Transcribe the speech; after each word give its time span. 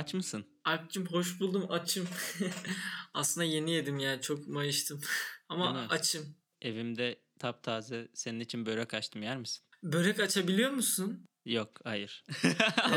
Aç 0.00 0.14
mısın? 0.14 0.44
Alp'cim 0.64 1.06
hoş 1.06 1.40
buldum 1.40 1.66
açım. 1.70 2.08
Aslında 3.14 3.44
yeni 3.44 3.70
yedim 3.70 3.98
ya 3.98 4.20
çok 4.20 4.48
mayıştım. 4.48 5.00
Ama 5.48 5.74
Değil 5.74 5.86
mi? 5.86 5.90
açım. 5.90 6.36
Evimde 6.60 7.20
taptaze 7.38 8.08
senin 8.14 8.40
için 8.40 8.66
börek 8.66 8.94
açtım 8.94 9.22
yer 9.22 9.36
misin? 9.36 9.62
Börek 9.82 10.20
açabiliyor 10.20 10.70
musun? 10.70 11.26
Yok 11.44 11.80
hayır. 11.84 12.24
ama, 12.82 12.96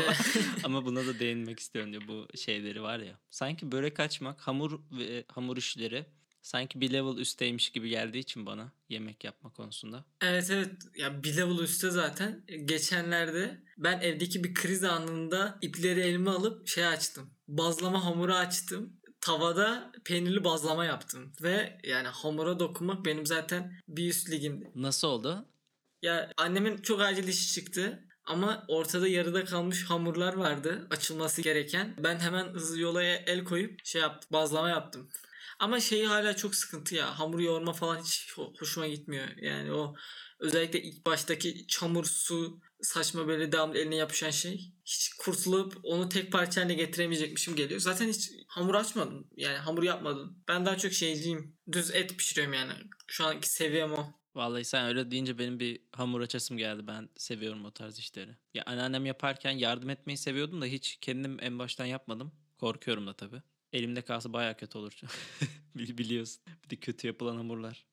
ama 0.64 0.84
buna 0.84 1.06
da 1.06 1.18
değinmek 1.18 1.60
istiyorum 1.60 1.92
diyor 1.92 2.02
bu 2.08 2.38
şeyleri 2.38 2.82
var 2.82 2.98
ya. 2.98 3.20
Sanki 3.30 3.72
börek 3.72 4.00
açmak 4.00 4.40
hamur 4.40 4.80
ve 4.90 5.24
hamur 5.28 5.56
işleri 5.56 6.06
sanki 6.44 6.80
bir 6.80 6.92
level 6.92 7.18
üstteymiş 7.18 7.70
gibi 7.70 7.88
geldiği 7.88 8.18
için 8.18 8.46
bana 8.46 8.72
yemek 8.88 9.24
yapma 9.24 9.50
konusunda. 9.50 10.04
Evet 10.20 10.50
evet 10.50 10.72
ya 10.96 11.22
bir 11.22 11.36
level 11.36 11.58
üstte 11.58 11.90
zaten. 11.90 12.44
Geçenlerde 12.64 13.62
ben 13.78 14.00
evdeki 14.00 14.44
bir 14.44 14.54
kriz 14.54 14.84
anında 14.84 15.58
ipleri 15.62 16.00
elime 16.00 16.30
alıp 16.30 16.68
şey 16.68 16.86
açtım. 16.86 17.30
Bazlama 17.48 18.04
hamuru 18.04 18.34
açtım. 18.34 18.92
Tavada 19.20 19.92
peynirli 20.04 20.44
bazlama 20.44 20.84
yaptım. 20.84 21.32
Ve 21.42 21.80
yani 21.84 22.08
hamura 22.08 22.58
dokunmak 22.58 23.04
benim 23.04 23.26
zaten 23.26 23.80
bir 23.88 24.10
üst 24.10 24.30
ligimdi. 24.30 24.70
Nasıl 24.74 25.08
oldu? 25.08 25.44
Ya 26.02 26.32
annemin 26.36 26.76
çok 26.76 27.00
acil 27.00 27.28
işi 27.28 27.52
çıktı. 27.52 28.04
Ama 28.24 28.64
ortada 28.68 29.08
yarıda 29.08 29.44
kalmış 29.44 29.84
hamurlar 29.84 30.34
vardı 30.34 30.86
açılması 30.90 31.42
gereken. 31.42 31.94
Ben 31.98 32.18
hemen 32.18 32.48
hızlı 32.48 32.80
yola 32.80 33.02
el 33.02 33.44
koyup 33.44 33.84
şey 33.84 34.00
yaptım. 34.00 34.28
Bazlama 34.32 34.68
yaptım. 34.68 35.10
Ama 35.58 35.80
şeyi 35.80 36.06
hala 36.06 36.36
çok 36.36 36.54
sıkıntı 36.54 36.94
ya. 36.94 37.18
Hamur 37.18 37.40
yoğurma 37.40 37.72
falan 37.72 37.98
hiç 37.98 38.32
ho- 38.36 38.60
hoşuma 38.60 38.86
gitmiyor. 38.86 39.28
Yani 39.36 39.72
o 39.72 39.94
özellikle 40.40 40.82
ilk 40.82 41.06
baştaki 41.06 41.66
çamur, 41.66 42.04
su, 42.04 42.60
saçma 42.82 43.26
böyle 43.26 43.52
devamlı 43.52 43.78
eline 43.78 43.96
yapışan 43.96 44.30
şey. 44.30 44.72
Hiç 44.84 45.10
kurtulup 45.18 45.76
onu 45.82 46.08
tek 46.08 46.32
parça 46.32 46.60
haline 46.60 46.74
getiremeyecekmişim 46.74 47.56
geliyor. 47.56 47.80
Zaten 47.80 48.08
hiç 48.08 48.30
hamur 48.48 48.74
açmadım. 48.74 49.28
Yani 49.36 49.56
hamur 49.56 49.82
yapmadım. 49.82 50.38
Ben 50.48 50.66
daha 50.66 50.78
çok 50.78 50.92
şeyciyim. 50.92 51.56
Düz 51.72 51.90
et 51.90 52.18
pişiriyorum 52.18 52.54
yani. 52.54 52.72
Şu 53.06 53.24
anki 53.26 53.48
seviyem 53.48 53.92
o. 53.92 54.06
Vallahi 54.34 54.64
sen 54.64 54.86
öyle 54.86 55.10
deyince 55.10 55.38
benim 55.38 55.60
bir 55.60 55.80
hamur 55.92 56.20
açasım 56.20 56.56
geldi. 56.56 56.86
Ben 56.86 57.08
seviyorum 57.16 57.64
o 57.64 57.70
tarz 57.70 57.98
işleri. 57.98 58.36
Ya 58.54 58.62
anneannem 58.66 59.06
yaparken 59.06 59.50
yardım 59.50 59.90
etmeyi 59.90 60.16
seviyordum 60.16 60.60
da 60.62 60.66
hiç 60.66 60.98
kendim 61.00 61.36
en 61.40 61.58
baştan 61.58 61.84
yapmadım. 61.84 62.32
Korkuyorum 62.58 63.06
da 63.06 63.12
tabii. 63.16 63.42
Elimde 63.74 64.02
kalsa 64.02 64.32
baya 64.32 64.56
kötü 64.56 64.78
olur. 64.78 65.00
Bili- 65.76 65.98
Biliyorsun. 65.98 66.42
Bir 66.64 66.70
de 66.70 66.76
kötü 66.76 67.06
yapılan 67.06 67.36
hamurlar. 67.36 67.86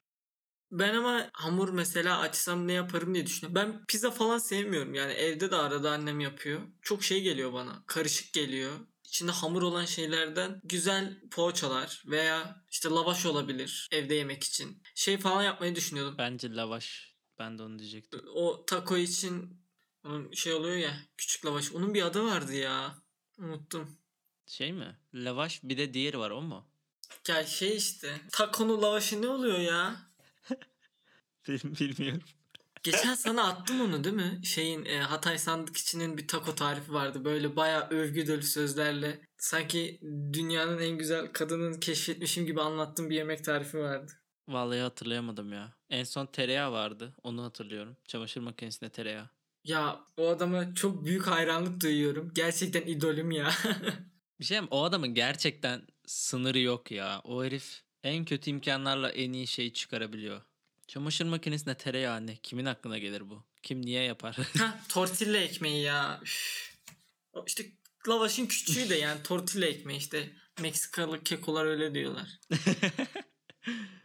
Ben 0.72 0.94
ama 0.96 1.30
hamur 1.34 1.70
mesela 1.70 2.20
açsam 2.20 2.68
ne 2.68 2.74
yaparım 2.74 3.14
diye 3.16 3.26
düşünüyorum. 3.26 3.56
Ben 3.56 3.86
pizza 3.86 4.12
falan 4.12 4.38
sevmiyorum. 4.38 4.94
Yani 4.94 5.14
evde 5.14 5.52
de 5.52 5.56
arada 5.56 5.92
annem 5.92 6.20
yapıyor. 6.20 6.62
Çok 6.82 7.04
şey 7.04 7.22
geliyor 7.22 7.54
bana. 7.54 7.84
Karışık 7.88 8.34
geliyor. 8.34 8.72
İçinde 9.06 9.32
hamur 9.32 9.62
olan 9.62 9.86
şeylerden 9.86 10.62
güzel 10.64 11.22
poğaçalar 11.32 12.04
veya 12.06 12.64
işte 12.72 12.90
lavaş 12.90 13.26
olabilir 13.26 13.90
evde 13.92 14.16
yemek 14.16 14.44
için. 14.44 14.84
Şey 14.96 15.18
falan 15.18 15.44
yapmayı 15.44 15.76
düşünüyordum. 15.76 16.16
Bence 16.18 16.56
lavaş. 16.56 17.16
Ben 17.40 17.58
de 17.58 17.64
onu 17.64 17.80
diyecektim. 17.80 18.22
O 18.34 18.66
taco 18.66 18.98
için 18.98 19.62
onun 20.06 20.32
şey 20.32 20.54
oluyor 20.54 20.76
ya 20.76 20.94
küçük 21.18 21.46
lavaş. 21.46 21.72
Onun 21.72 21.94
bir 21.94 22.02
adı 22.02 22.24
vardı 22.24 22.54
ya. 22.54 22.96
Unuttum. 23.38 24.01
Şey 24.52 24.74
mi? 24.74 24.98
Lavaş 25.14 25.64
bir 25.64 25.78
de 25.78 25.94
diğeri 25.94 26.20
var 26.20 26.32
o 26.32 26.42
mu? 26.42 26.68
Ya 27.28 27.46
şey 27.46 27.78
işte. 27.78 28.22
Taco'nun 28.32 28.82
lavaşı 28.82 29.22
ne 29.22 29.28
oluyor 29.28 29.60
ya? 29.60 29.96
Bilmiyorum. 31.48 32.22
Geçen 32.84 33.16
sana 33.16 33.48
attım 33.48 33.82
onu 33.82 34.04
değil 34.04 34.16
mi? 34.16 34.42
Şeyin 34.44 34.86
e, 34.86 35.00
Hatay 35.00 35.38
sandık 35.38 35.78
içinin 35.78 36.18
bir 36.18 36.28
taco 36.28 36.56
tarifi 36.56 36.94
vardı. 36.94 37.26
Böyle 37.26 37.56
bayağı 37.56 37.90
övgü 37.90 38.28
dolu 38.28 38.42
sözlerle. 38.42 39.22
Sanki 39.38 40.00
dünyanın 40.34 40.80
en 40.80 40.98
güzel 40.98 41.32
kadının 41.34 41.80
keşfetmişim 41.80 42.46
gibi 42.46 42.62
anlattığım 42.62 43.10
bir 43.10 43.16
yemek 43.16 43.44
tarifi 43.44 43.78
vardı. 43.78 44.12
Vallahi 44.48 44.80
hatırlayamadım 44.80 45.54
ya. 45.54 45.74
En 45.90 46.04
son 46.04 46.26
tereyağı 46.26 46.72
vardı. 46.72 47.14
Onu 47.24 47.44
hatırlıyorum. 47.44 47.98
Çamaşır 48.08 48.42
makinesinde 48.42 48.90
tereyağı. 48.90 49.30
Ya 49.64 50.00
o 50.18 50.30
adama 50.30 50.76
çok 50.76 51.06
büyük 51.06 51.28
hayranlık 51.28 51.82
duyuyorum. 51.82 52.32
Gerçekten 52.34 52.82
idolüm 52.82 53.32
ya. 53.32 53.52
Bir 54.42 54.46
şey 54.46 54.62
mi? 54.62 54.68
O 54.72 54.84
adamın 54.84 55.14
gerçekten 55.14 55.88
sınırı 56.06 56.60
yok 56.60 56.92
ya. 56.92 57.22
O 57.24 57.44
herif 57.44 57.82
en 58.04 58.26
kötü 58.26 58.50
imkanlarla 58.50 59.10
en 59.10 59.34
iyi 59.34 59.48
şeyi 59.48 59.74
çıkarabiliyor. 59.74 60.42
Çamaşır 60.88 61.26
makinesinde 61.26 61.76
tereyağı 61.76 62.28
ne? 62.28 62.36
Kimin 62.36 62.66
aklına 62.66 62.98
gelir 62.98 63.30
bu? 63.30 63.44
Kim 63.64 63.82
niye 63.82 64.04
yapar? 64.04 64.36
ha, 64.58 64.80
tortilla 64.90 65.38
ekmeği 65.38 65.84
ya. 65.84 66.20
Üf. 66.24 66.72
İşte 67.48 67.66
lavaşın 68.08 68.46
küçüğü 68.46 68.90
de 68.90 68.96
yani 68.96 69.24
tortilla 69.24 69.66
ekmeği 69.66 70.00
işte. 70.00 70.30
Meksikalı 70.62 71.24
kekolar 71.24 71.66
öyle 71.66 71.94
diyorlar. 71.94 72.40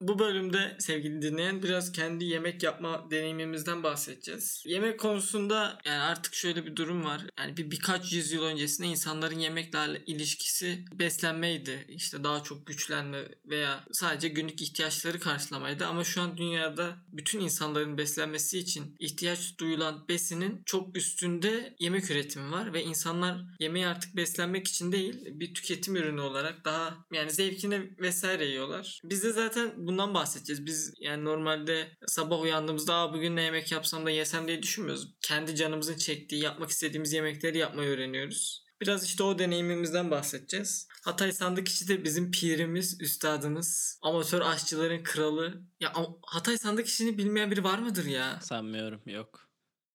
Bu 0.00 0.18
bölümde 0.18 0.76
sevgili 0.78 1.22
dinleyen 1.22 1.62
biraz 1.62 1.92
kendi 1.92 2.24
yemek 2.24 2.62
yapma 2.62 3.10
deneyimimizden 3.10 3.82
bahsedeceğiz. 3.82 4.62
Yemek 4.66 5.00
konusunda 5.00 5.78
yani 5.84 5.98
artık 5.98 6.34
şöyle 6.34 6.66
bir 6.66 6.76
durum 6.76 7.04
var. 7.04 7.22
Yani 7.38 7.56
bir 7.56 7.70
birkaç 7.70 8.12
yüzyıl 8.12 8.42
öncesinde 8.42 8.86
insanların 8.86 9.38
yemeklerle 9.38 10.02
ilişkisi 10.06 10.84
beslenmeydi. 10.92 11.86
İşte 11.88 12.24
daha 12.24 12.42
çok 12.42 12.66
güçlenme 12.66 13.28
veya 13.46 13.84
sadece 13.92 14.28
günlük 14.28 14.62
ihtiyaçları 14.62 15.20
karşılamaydı. 15.20 15.86
Ama 15.86 16.04
şu 16.04 16.22
an 16.22 16.36
dünyada 16.36 16.96
bütün 17.12 17.40
insanların 17.40 17.98
beslenmesi 17.98 18.58
için 18.58 18.96
ihtiyaç 18.98 19.58
duyulan 19.58 20.08
besinin 20.08 20.62
çok 20.66 20.96
üstünde 20.96 21.76
yemek 21.78 22.10
üretimi 22.10 22.52
var 22.52 22.72
ve 22.72 22.82
insanlar 22.82 23.44
yemeği 23.60 23.86
artık 23.86 24.16
beslenmek 24.16 24.68
için 24.68 24.92
değil 24.92 25.20
bir 25.26 25.54
tüketim 25.54 25.96
ürünü 25.96 26.20
olarak 26.20 26.64
daha 26.64 27.06
yani 27.12 27.30
zevkine 27.30 27.82
vesaire 28.00 28.46
yiyorlar. 28.46 29.00
Biz 29.04 29.22
de 29.22 29.32
zaten 29.32 29.85
bundan 29.86 30.14
bahsedeceğiz. 30.14 30.66
Biz 30.66 30.94
yani 30.98 31.24
normalde 31.24 31.96
sabah 32.06 32.40
uyandığımızda 32.40 32.94
Aa, 32.94 33.12
bugün 33.12 33.36
ne 33.36 33.42
yemek 33.42 33.72
yapsam 33.72 34.06
da 34.06 34.10
yesem 34.10 34.48
diye 34.48 34.62
düşünmüyoruz. 34.62 35.14
Kendi 35.20 35.56
canımızın 35.56 35.96
çektiği, 35.96 36.42
yapmak 36.42 36.70
istediğimiz 36.70 37.12
yemekleri 37.12 37.58
yapmayı 37.58 37.88
öğreniyoruz. 37.88 38.66
Biraz 38.80 39.04
işte 39.04 39.22
o 39.22 39.38
deneyimimizden 39.38 40.10
bahsedeceğiz. 40.10 40.88
Hatay 41.04 41.32
Sandık 41.32 41.66
de 41.88 42.04
bizim 42.04 42.30
pirimiz, 42.30 43.00
üstadımız, 43.00 43.98
amatör 44.02 44.40
aşçıların 44.40 45.02
kralı. 45.02 45.62
Ya 45.80 45.92
Hatay 46.22 46.58
Sandık 46.58 46.86
işini 46.86 47.18
bilmeyen 47.18 47.50
biri 47.50 47.64
var 47.64 47.78
mıdır 47.78 48.04
ya? 48.04 48.40
Sanmıyorum 48.42 49.02
yok. 49.06 49.48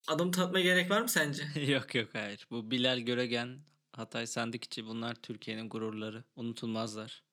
Adım 0.08 0.32
tatmaya 0.32 0.64
gerek 0.64 0.92
var 0.92 1.02
mı 1.02 1.10
sence? 1.10 1.44
yok 1.72 1.96
yok 1.96 2.10
hayır. 2.14 2.48
Bu 2.52 2.72
Bilal 2.72 3.00
Göregen, 3.00 3.60
Hatay 3.92 4.28
Sandıkçı 4.28 4.86
bunlar 4.86 5.16
Türkiye'nin 5.16 5.70
gururları. 5.70 6.24
Unutulmazlar. 6.36 7.24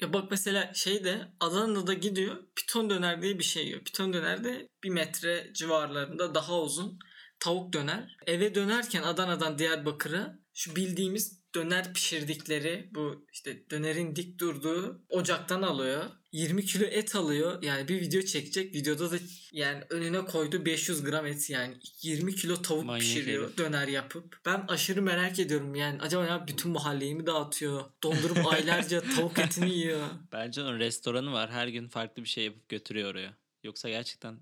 Ya 0.00 0.12
bak 0.12 0.30
mesela 0.30 0.70
şeyde 0.74 1.28
Adana'da 1.40 1.94
gidiyor 1.94 2.36
piton 2.56 2.90
döner 2.90 3.22
diye 3.22 3.38
bir 3.38 3.44
şey 3.44 3.66
yiyor. 3.66 3.80
Piton 3.80 4.12
döner 4.12 4.44
de 4.44 4.68
bir 4.82 4.90
metre 4.90 5.50
civarlarında 5.54 6.34
daha 6.34 6.60
uzun 6.60 6.98
tavuk 7.40 7.72
döner. 7.72 8.16
Eve 8.26 8.54
dönerken 8.54 9.02
Adana'dan 9.02 9.58
Diyarbakır'a 9.58 10.38
şu 10.54 10.76
bildiğimiz 10.76 11.40
döner 11.54 11.94
pişirdikleri 11.94 12.90
bu 12.94 13.26
işte 13.32 13.70
dönerin 13.70 14.16
dik 14.16 14.38
durduğu 14.38 15.02
ocaktan 15.08 15.62
alıyor. 15.62 16.04
20 16.32 16.64
kilo 16.64 16.84
et 16.84 17.16
alıyor. 17.16 17.62
Yani 17.62 17.88
bir 17.88 18.00
video 18.00 18.22
çekecek. 18.22 18.74
Videoda 18.74 19.10
da 19.10 19.16
yani 19.52 19.84
önüne 19.90 20.24
koydu 20.24 20.64
500 20.64 21.04
gram 21.04 21.26
et 21.26 21.50
yani. 21.50 21.74
20 22.02 22.34
kilo 22.34 22.62
tavuk 22.62 22.84
Manyak 22.84 23.00
pişiriyor 23.00 23.44
herif. 23.44 23.58
döner 23.58 23.88
yapıp. 23.88 24.40
Ben 24.46 24.64
aşırı 24.68 25.02
merak 25.02 25.38
ediyorum 25.38 25.74
yani. 25.74 26.02
Acaba 26.02 26.24
ya 26.26 26.46
bütün 26.46 26.70
mahalleyi 26.70 27.14
mi 27.14 27.26
dağıtıyor? 27.26 27.84
Dondurup 28.02 28.46
aylarca 28.52 29.00
tavuk 29.00 29.38
etini 29.38 29.70
yiyor. 29.74 30.08
Bence 30.32 30.62
onun 30.62 30.78
restoranı 30.78 31.32
var. 31.32 31.50
Her 31.50 31.68
gün 31.68 31.88
farklı 31.88 32.22
bir 32.24 32.28
şey 32.28 32.44
yapıp 32.44 32.68
götürüyor 32.68 33.10
oraya. 33.10 33.36
Yoksa 33.64 33.88
gerçekten... 33.88 34.40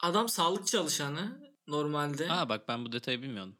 Adam 0.00 0.28
sağlık 0.28 0.66
çalışanı 0.66 1.52
normalde. 1.66 2.30
Aa 2.30 2.48
bak 2.48 2.68
ben 2.68 2.84
bu 2.84 2.92
detayı 2.92 3.22
bilmiyordum. 3.22 3.56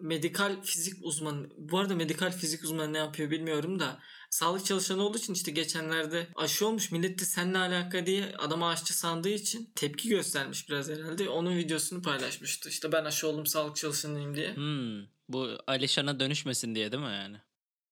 Medikal 0.00 0.62
fizik 0.62 0.94
uzmanı. 1.02 1.48
Bu 1.58 1.78
arada 1.78 1.94
medikal 1.94 2.32
fizik 2.32 2.64
uzmanı 2.64 2.92
ne 2.92 2.98
yapıyor 2.98 3.30
bilmiyorum 3.30 3.80
da. 3.80 4.00
Sağlık 4.30 4.64
çalışanı 4.64 5.02
olduğu 5.02 5.18
için 5.18 5.34
işte 5.34 5.50
geçenlerde 5.50 6.28
aşı 6.36 6.66
olmuş. 6.66 6.92
Millet 6.92 7.18
de 7.20 7.24
seninle 7.24 7.58
alaka 7.58 8.06
diye 8.06 8.36
adamı 8.38 8.66
aşçı 8.66 8.98
sandığı 8.98 9.28
için 9.28 9.72
tepki 9.74 10.08
göstermiş 10.08 10.68
biraz 10.68 10.88
herhalde. 10.88 11.28
Onun 11.28 11.56
videosunu 11.56 12.02
paylaşmıştı. 12.02 12.68
İşte 12.68 12.92
ben 12.92 13.04
aşı 13.04 13.28
oldum 13.28 13.46
sağlık 13.46 13.76
çalışanıyım 13.76 14.34
diye. 14.36 14.56
Hmm, 14.56 15.02
bu 15.28 15.58
Alişan'a 15.66 16.20
dönüşmesin 16.20 16.74
diye 16.74 16.92
değil 16.92 17.02
mi 17.02 17.12
yani? 17.12 17.36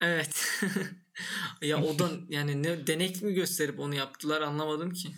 Evet. 0.00 0.60
ya 1.62 1.82
o 1.82 1.98
da 1.98 2.10
yani 2.28 2.62
ne 2.62 2.86
denek 2.86 3.22
mi 3.22 3.34
gösterip 3.34 3.80
onu 3.80 3.94
yaptılar 3.94 4.40
anlamadım 4.40 4.92
ki. 4.92 5.08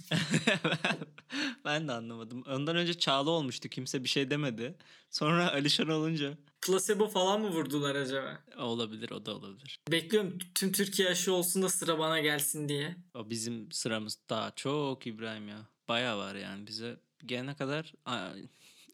ben 1.65 1.89
de 1.89 1.93
anlamadım. 1.93 2.43
Ondan 2.43 2.77
önce 2.77 2.95
Çağla 2.95 3.31
olmuştu. 3.31 3.69
Kimse 3.69 4.05
bir 4.05 4.09
şey 4.09 4.31
demedi. 4.31 4.75
Sonra 5.11 5.53
Alişan 5.53 5.89
olunca 5.89 6.39
Placebo 6.67 7.09
falan 7.09 7.41
mı 7.41 7.51
vurdular 7.51 7.95
acaba? 7.95 8.39
olabilir 8.59 9.11
o 9.11 9.27
da 9.27 9.35
olabilir. 9.35 9.79
Bekliyorum 9.91 10.39
tüm 10.55 10.73
Türkiye 10.73 11.09
aşı 11.09 11.33
olsun 11.33 11.63
da 11.63 11.69
sıra 11.69 11.99
bana 11.99 12.21
gelsin 12.21 12.69
diye. 12.69 12.97
O 13.15 13.31
bizim 13.31 13.73
sıramız 13.73 14.19
daha 14.31 14.51
çok 14.51 15.07
İbrahim 15.07 15.49
ya. 15.49 15.69
Bayağı 15.89 16.19
var 16.19 16.35
yani 16.35 16.67
bize 16.67 17.01
gelene 17.27 17.57
kadar 17.57 17.93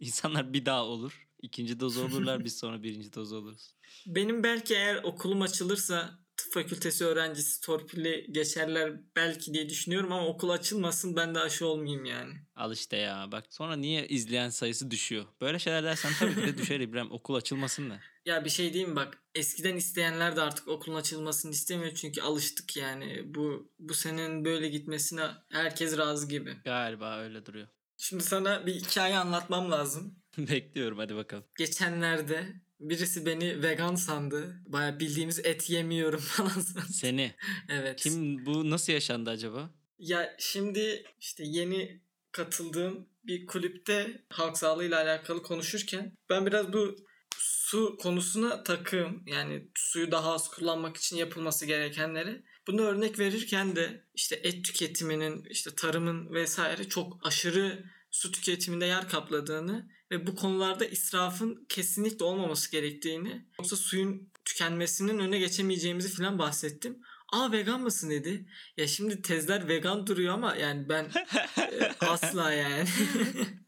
insanlar 0.01 0.53
bir 0.53 0.67
daha 0.67 0.85
olur. 0.85 1.29
İkinci 1.43 1.81
doz 1.81 1.97
olurlar 1.97 2.45
biz 2.45 2.57
sonra 2.59 2.83
birinci 2.83 3.15
doz 3.15 3.33
oluruz. 3.33 3.75
Benim 4.07 4.43
belki 4.43 4.75
eğer 4.75 5.03
okulum 5.05 5.43
açılırsa 5.43 6.19
tıp 6.43 6.53
fakültesi 6.53 7.05
öğrencisi 7.05 7.61
torpilli 7.61 8.27
geçerler 8.31 8.93
belki 9.17 9.55
diye 9.55 9.69
düşünüyorum 9.69 10.13
ama 10.13 10.27
okul 10.27 10.51
açılmasın 10.51 11.17
ben 11.17 11.35
de 11.35 11.41
aşı 11.41 11.67
olmayayım 11.67 12.05
yani. 12.05 12.35
Al 12.57 12.73
işte 12.73 12.97
ya 12.97 13.29
bak 13.33 13.45
sonra 13.51 13.77
niye 13.77 14.09
izleyen 14.09 14.49
sayısı 14.49 14.91
düşüyor? 14.91 15.25
Böyle 15.41 15.59
şeyler 15.59 15.85
dersen 15.85 16.13
tabii 16.19 16.35
ki 16.35 16.43
de 16.43 16.59
düşer 16.59 16.81
İbrahim 16.81 17.11
okul 17.13 17.35
açılmasın 17.35 17.91
da. 17.91 18.01
Ya 18.27 18.45
bir 18.45 18.51
şey 18.51 18.73
diyeyim 18.73 18.97
bak 18.97 19.19
eskiden 19.35 19.77
isteyenler 19.77 20.37
de 20.37 20.41
artık 20.41 20.69
okulun 20.69 20.97
açılmasını 20.97 21.53
istemiyor 21.53 21.95
çünkü 21.95 22.23
alıştık 22.23 22.77
yani 22.77 23.35
bu 23.35 23.73
bu 23.79 23.95
senenin 23.95 24.45
böyle 24.45 24.69
gitmesine 24.69 25.23
herkes 25.51 25.99
razı 25.99 26.29
gibi. 26.29 26.57
Galiba 26.65 27.19
öyle 27.19 27.47
duruyor. 27.47 27.69
Şimdi 27.97 28.23
sana 28.25 28.67
bir 28.67 28.75
hikaye 28.75 29.19
anlatmam 29.19 29.71
lazım. 29.71 30.19
Bekliyorum 30.39 30.99
hadi 30.99 31.17
bakalım. 31.17 31.45
Geçenlerde 31.59 32.47
birisi 32.83 33.27
beni 33.27 33.63
vegan 33.63 33.95
sandı. 33.95 34.57
Baya 34.67 35.01
bildiğimiz 35.01 35.39
et 35.39 35.71
yemiyorum 35.71 36.21
falan 36.21 36.49
sandı. 36.49 36.93
Seni. 36.93 37.35
Evet. 37.69 38.01
Kim 38.01 38.47
bu 38.47 38.71
nasıl 38.71 38.93
yaşandı 38.93 39.31
acaba? 39.31 39.71
Ya 39.99 40.37
şimdi 40.39 41.05
işte 41.21 41.45
yeni 41.47 42.01
katıldığım 42.33 43.09
bir 43.25 43.47
kulüpte 43.47 44.23
halk 44.29 44.59
sağlığıyla 44.59 45.03
alakalı 45.03 45.43
konuşurken 45.43 46.13
ben 46.31 46.47
biraz 46.47 46.73
bu 46.73 46.97
su 47.39 47.97
konusuna 47.97 48.63
takığım. 48.63 49.23
Yani 49.27 49.69
suyu 49.75 50.11
daha 50.11 50.33
az 50.33 50.51
kullanmak 50.51 50.97
için 50.97 51.17
yapılması 51.17 51.67
gerekenleri. 51.67 52.43
Bunu 52.67 52.83
örnek 52.83 53.19
verirken 53.19 53.77
de 53.77 54.05
işte 54.15 54.41
et 54.43 54.65
tüketiminin, 54.65 55.45
işte 55.45 55.71
tarımın 55.75 56.35
vesaire 56.35 56.89
çok 56.89 57.27
aşırı 57.27 57.85
su 58.13 58.33
tüketiminde 58.33 58.87
yer 58.87 59.09
kapladığını 59.09 59.89
ve 60.11 60.27
bu 60.27 60.35
konularda 60.35 60.85
israfın 60.85 61.67
kesinlikle 61.69 62.25
olmaması 62.25 62.71
gerektiğini 62.71 63.47
yoksa 63.59 63.77
suyun 63.77 64.33
tükenmesinin 64.45 65.19
önüne 65.19 65.39
geçemeyeceğimizi 65.39 66.09
falan 66.09 66.39
bahsettim. 66.39 67.03
Aa 67.33 67.53
vegan 67.53 67.81
mısın 67.81 68.11
dedi. 68.11 68.47
Ya 68.77 68.87
şimdi 68.87 69.23
tezler 69.23 69.69
vegan 69.69 70.07
duruyor 70.07 70.35
ama 70.35 70.57
yani 70.57 70.89
ben 70.89 71.05
e, 71.59 71.93
asla 72.01 72.53
yani. 72.53 72.89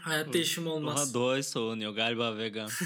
Hayatta 0.00 0.38
işim 0.38 0.66
olmaz. 0.66 0.96
Oha 0.96 1.14
doğayı 1.14 1.44
savunuyor 1.44 1.92
galiba 1.92 2.38
vegan. 2.38 2.70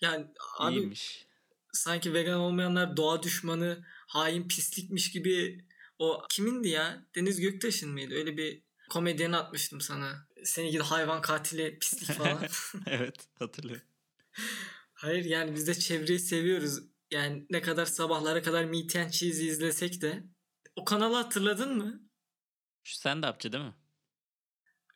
Yani 0.00 0.26
abi 0.58 0.76
İyiymiş. 0.76 1.26
sanki 1.72 2.14
vegan 2.14 2.38
olmayanlar 2.38 2.96
doğa 2.96 3.22
düşmanı, 3.22 3.84
hain 4.06 4.48
pislikmiş 4.48 5.10
gibi 5.10 5.64
o 5.98 6.22
kimindi 6.30 6.68
ya? 6.68 7.06
Deniz 7.14 7.40
Göktaş'ın 7.40 7.90
mıydı? 7.92 8.14
Öyle 8.14 8.36
bir 8.36 8.63
komedyeni 8.90 9.36
atmıştım 9.36 9.80
sana. 9.80 10.26
Seni 10.44 10.70
gidi 10.70 10.82
hayvan 10.82 11.22
katili 11.22 11.78
pislik 11.78 12.12
falan. 12.12 12.38
evet 12.86 13.28
hatırlıyorum. 13.38 13.86
Hayır 14.94 15.24
yani 15.24 15.54
biz 15.54 15.66
de 15.66 15.74
çevreyi 15.74 16.18
seviyoruz. 16.18 16.80
Yani 17.10 17.46
ne 17.50 17.62
kadar 17.62 17.86
sabahlara 17.86 18.42
kadar 18.42 18.64
Meat 18.64 18.96
and 18.96 19.10
Cheese 19.10 19.44
izlesek 19.44 20.02
de. 20.02 20.24
O 20.76 20.84
kanalı 20.84 21.16
hatırladın 21.16 21.76
mı? 21.76 22.00
Şu 22.82 22.96
sen 22.98 23.22
de 23.22 23.26
yapçı 23.26 23.52
değil 23.52 23.64
mi? 23.64 23.74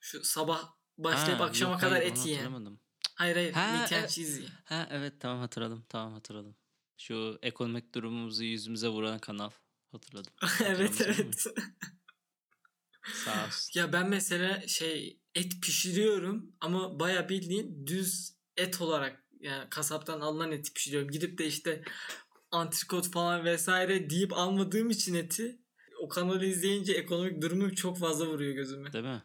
Şu 0.01 0.25
sabah 0.25 0.73
başlayıp 0.99 1.41
Ha, 1.41 1.45
akşama 1.45 1.73
yok, 1.73 1.81
kadar 1.81 1.99
hayır, 1.99 2.13
et 2.13 2.27
yiyen. 2.27 2.79
Hayır 3.15 3.37
hayır 3.37 3.53
Ha, 3.53 3.73
Meat 3.73 3.93
and. 3.93 4.09
Cheese 4.09 4.41
yiyen. 4.41 4.53
Ha 4.65 4.89
evet 4.91 5.21
tamam 5.21 5.39
hatırladım. 5.41 5.85
Tamam 5.89 6.13
hatırladım. 6.13 6.57
Şu 6.99 7.39
ekonomik 7.43 7.95
durumumuzu 7.95 8.45
yüzümüze 8.45 8.89
vuran 8.89 9.19
kanal. 9.19 9.51
Hatırladım. 9.93 10.33
evet 10.65 11.01
evet. 11.01 11.47
Sağ 13.15 13.47
olsun. 13.47 13.81
Ya 13.81 13.93
ben 13.93 14.09
mesela 14.09 14.69
şey 14.69 15.21
et 15.35 15.53
pişiriyorum 15.63 16.53
ama 16.61 17.01
baya 17.01 17.29
bildiğin 17.29 17.87
düz 17.87 18.33
et 18.57 18.81
olarak 18.81 19.25
yani 19.41 19.71
kasaptan 19.71 20.21
alınan 20.21 20.53
eti 20.53 20.73
pişiriyorum. 20.73 21.11
Gidip 21.11 21.39
de 21.39 21.47
işte 21.47 21.83
antrikot 22.51 23.11
falan 23.11 23.45
vesaire 23.45 24.11
deyip 24.11 24.33
almadığım 24.33 24.91
için 24.91 25.15
eti 25.15 25.59
o 26.01 26.09
kanalı 26.09 26.45
izleyince 26.45 26.93
ekonomik 26.93 27.43
durumum 27.43 27.75
çok 27.75 27.99
fazla 27.99 28.27
vuruyor 28.27 28.55
gözüme. 28.55 28.93
Değil 28.93 29.05
mi? 29.05 29.23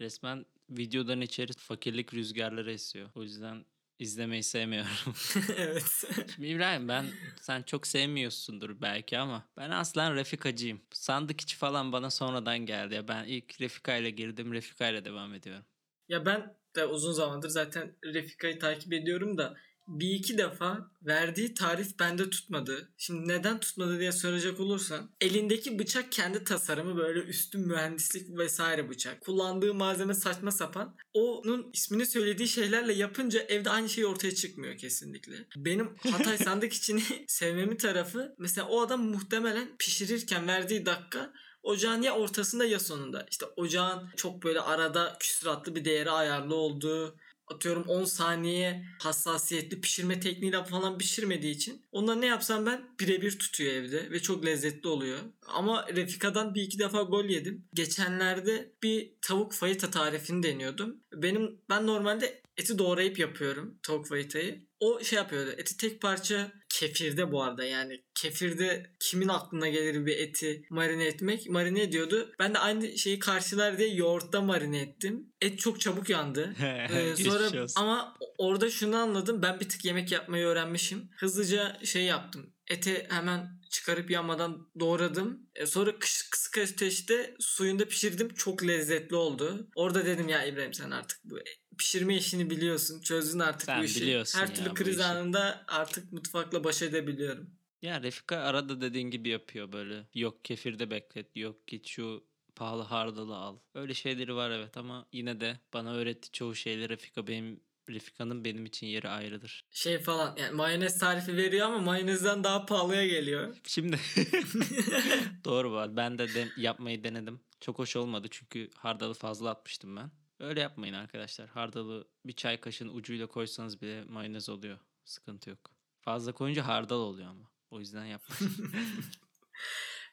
Resmen 0.00 0.46
videodan 0.70 1.20
içeri 1.20 1.52
fakirlik 1.52 2.14
rüzgarları 2.14 2.72
esiyor. 2.72 3.10
O 3.14 3.22
yüzden 3.22 3.64
izlemeyi 3.98 4.42
sevmiyorum. 4.42 5.14
evet. 5.56 6.04
Şimdi 6.34 6.48
İbrahim 6.48 6.88
ben 6.88 7.06
sen 7.40 7.62
çok 7.62 7.86
sevmiyorsundur 7.86 8.80
belki 8.80 9.18
ama 9.18 9.48
ben 9.56 9.70
aslen 9.70 10.14
Refikacıyım. 10.14 10.80
Sandık 10.92 11.40
içi 11.40 11.56
falan 11.56 11.92
bana 11.92 12.10
sonradan 12.10 12.58
geldi. 12.58 12.94
Ya 12.94 13.08
ben 13.08 13.24
ilk 13.24 13.60
Refika 13.60 13.96
ile 13.96 14.10
girdim. 14.10 14.52
Refika 14.52 14.88
ile 14.88 15.04
devam 15.04 15.34
ediyorum. 15.34 15.64
Ya 16.08 16.26
ben 16.26 16.56
de 16.76 16.86
uzun 16.86 17.12
zamandır 17.12 17.48
zaten 17.48 17.96
Refika'yı 18.04 18.58
takip 18.58 18.92
ediyorum 18.92 19.38
da 19.38 19.56
bir 19.88 20.10
iki 20.10 20.38
defa 20.38 20.90
verdiği 21.02 21.54
tarif 21.54 21.98
bende 21.98 22.30
tutmadı. 22.30 22.88
Şimdi 22.98 23.28
neden 23.28 23.60
tutmadı 23.60 24.00
diye 24.00 24.12
soracak 24.12 24.60
olursan 24.60 25.10
elindeki 25.20 25.78
bıçak 25.78 26.12
kendi 26.12 26.44
tasarımı 26.44 26.96
böyle 26.96 27.20
üstün 27.20 27.60
mühendislik 27.66 28.38
vesaire 28.38 28.90
bıçak. 28.90 29.20
Kullandığı 29.20 29.74
malzeme 29.74 30.14
saçma 30.14 30.50
sapan. 30.50 30.96
Onun 31.14 31.70
ismini 31.72 32.06
söylediği 32.06 32.48
şeylerle 32.48 32.92
yapınca 32.92 33.40
evde 33.40 33.70
aynı 33.70 33.88
şey 33.88 34.06
ortaya 34.06 34.34
çıkmıyor 34.34 34.78
kesinlikle. 34.78 35.36
Benim 35.56 35.96
Hatay 36.12 36.38
sandık 36.44 36.72
içini 36.72 37.02
sevmemin 37.26 37.76
tarafı 37.76 38.34
mesela 38.38 38.68
o 38.68 38.80
adam 38.80 39.04
muhtemelen 39.04 39.76
pişirirken 39.78 40.48
verdiği 40.48 40.86
dakika 40.86 41.32
Ocağın 41.66 42.02
ya 42.02 42.14
ortasında 42.14 42.64
ya 42.64 42.80
sonunda. 42.80 43.26
İşte 43.30 43.46
ocağın 43.56 44.08
çok 44.16 44.42
böyle 44.42 44.60
arada 44.60 45.16
küsuratlı 45.20 45.74
bir 45.74 45.84
değere 45.84 46.10
ayarlı 46.10 46.54
olduğu 46.54 47.16
atıyorum 47.46 47.84
10 47.88 48.04
saniye 48.04 48.84
hassasiyetli 48.98 49.80
pişirme 49.80 50.20
tekniğiyle 50.20 50.64
falan 50.64 50.98
pişirmediği 50.98 51.54
için 51.54 51.82
onları 51.92 52.20
ne 52.20 52.26
yapsam 52.26 52.66
ben 52.66 52.84
birebir 53.00 53.38
tutuyor 53.38 53.72
evde 53.72 54.10
ve 54.10 54.22
çok 54.22 54.46
lezzetli 54.46 54.88
oluyor. 54.88 55.18
Ama 55.46 55.86
Refika'dan 55.88 56.54
bir 56.54 56.62
iki 56.62 56.78
defa 56.78 57.02
gol 57.02 57.24
yedim. 57.24 57.64
Geçenlerde 57.74 58.72
bir 58.82 59.12
tavuk 59.22 59.52
fayita 59.52 59.90
tarifini 59.90 60.42
deniyordum. 60.42 60.96
Benim 61.12 61.60
ben 61.68 61.86
normalde 61.86 62.42
eti 62.56 62.78
doğrayıp 62.78 63.18
yapıyorum 63.18 63.78
tavuk 63.82 64.08
fayitayı. 64.08 64.66
O 64.80 65.04
şey 65.04 65.16
yapıyordu. 65.16 65.50
Eti 65.58 65.76
tek 65.76 66.02
parça 66.02 66.52
kefirde 66.68 67.32
bu 67.32 67.42
arada 67.42 67.64
yani 67.64 68.04
kefirde 68.14 68.90
kimin 69.00 69.28
aklına 69.28 69.68
gelir 69.68 70.06
bir 70.06 70.18
eti 70.18 70.62
marine 70.70 71.04
etmek 71.04 71.50
marine 71.50 71.82
ediyordu. 71.82 72.32
Ben 72.38 72.54
de 72.54 72.58
aynı 72.58 72.98
şeyi 72.98 73.18
karşılar 73.18 73.78
diye 73.78 73.94
yoğurtta 73.94 74.40
marine 74.40 74.80
ettim. 74.80 75.32
Et 75.40 75.58
çok 75.58 75.80
çabuk 75.80 76.10
yandı. 76.10 76.54
Ee, 76.90 77.16
sonra 77.16 77.66
ama 77.76 78.14
orada 78.38 78.70
şunu 78.70 78.96
anladım. 78.96 79.42
Ben 79.42 79.60
bir 79.60 79.68
tık 79.68 79.84
yemek 79.84 80.12
yapmayı 80.12 80.46
öğrenmişim. 80.46 81.10
Hızlıca 81.16 81.78
şey 81.84 82.04
yaptım. 82.04 82.52
Eti 82.70 83.06
hemen 83.10 83.60
çıkarıp 83.70 84.10
yanmadan 84.10 84.68
doğradım. 84.80 85.48
E, 85.54 85.66
sonra 85.66 85.98
kış, 85.98 86.30
kısık 86.30 86.58
ateşte 86.58 87.34
suyunda 87.40 87.84
pişirdim. 87.84 88.28
Çok 88.34 88.66
lezzetli 88.66 89.16
oldu. 89.16 89.68
Orada 89.74 90.06
dedim 90.06 90.28
ya 90.28 90.44
İbrahim 90.44 90.74
sen 90.74 90.90
artık 90.90 91.18
bu 91.24 91.38
pişirme 91.78 92.16
işini 92.16 92.50
biliyorsun. 92.50 93.00
Çözdün 93.00 93.38
artık 93.38 93.62
Sen 93.66 93.80
bu 93.80 93.84
işi. 93.84 94.00
biliyorsun 94.00 94.38
Her 94.38 94.54
türlü 94.54 94.74
kriz 94.74 94.98
işi. 94.98 95.04
anında 95.04 95.64
artık 95.68 96.12
mutfakla 96.12 96.64
baş 96.64 96.82
edebiliyorum. 96.82 97.50
Ya 97.82 98.02
Refika 98.02 98.36
arada 98.36 98.80
dediğin 98.80 99.10
gibi 99.10 99.28
yapıyor 99.28 99.72
böyle. 99.72 100.06
Yok 100.14 100.44
kefirde 100.44 100.90
beklet. 100.90 101.36
Yok 101.36 101.66
git 101.66 101.86
şu 101.86 102.24
pahalı 102.56 102.82
hardalı 102.82 103.36
al. 103.36 103.58
Öyle 103.74 103.94
şeyleri 103.94 104.34
var 104.34 104.50
evet 104.50 104.76
ama 104.76 105.06
yine 105.12 105.40
de 105.40 105.60
bana 105.72 105.94
öğretti 105.94 106.32
çoğu 106.32 106.54
şeyleri 106.54 106.88
Refika 106.88 107.26
benim 107.26 107.60
Refika'nın 107.90 108.44
benim 108.44 108.66
için 108.66 108.86
yeri 108.86 109.08
ayrıdır. 109.08 109.64
Şey 109.70 109.98
falan 109.98 110.36
yani 110.36 110.54
mayonez 110.54 110.98
tarifi 110.98 111.36
veriyor 111.36 111.66
ama 111.66 111.78
mayonezden 111.78 112.44
daha 112.44 112.66
pahalıya 112.66 113.06
geliyor. 113.06 113.56
Şimdi 113.66 113.98
doğru 115.44 115.72
var. 115.72 115.96
Ben 115.96 116.18
de, 116.18 116.34
de 116.34 116.48
yapmayı 116.56 117.04
denedim. 117.04 117.40
Çok 117.60 117.78
hoş 117.78 117.96
olmadı 117.96 118.28
çünkü 118.30 118.70
hardalı 118.76 119.14
fazla 119.14 119.50
atmıştım 119.50 119.96
ben. 119.96 120.10
Öyle 120.40 120.60
yapmayın 120.60 120.94
arkadaşlar. 120.94 121.48
Hardalı 121.48 122.08
bir 122.24 122.32
çay 122.32 122.60
kaşığının 122.60 122.94
ucuyla 122.94 123.26
koysanız 123.26 123.82
bile 123.82 124.04
mayonez 124.04 124.48
oluyor. 124.48 124.78
Sıkıntı 125.04 125.50
yok. 125.50 125.70
Fazla 126.00 126.32
koyunca 126.32 126.66
hardal 126.66 126.96
oluyor 126.98 127.28
ama. 127.28 127.50
O 127.70 127.78
yüzden 127.80 128.04
yapmayın. 128.04 128.54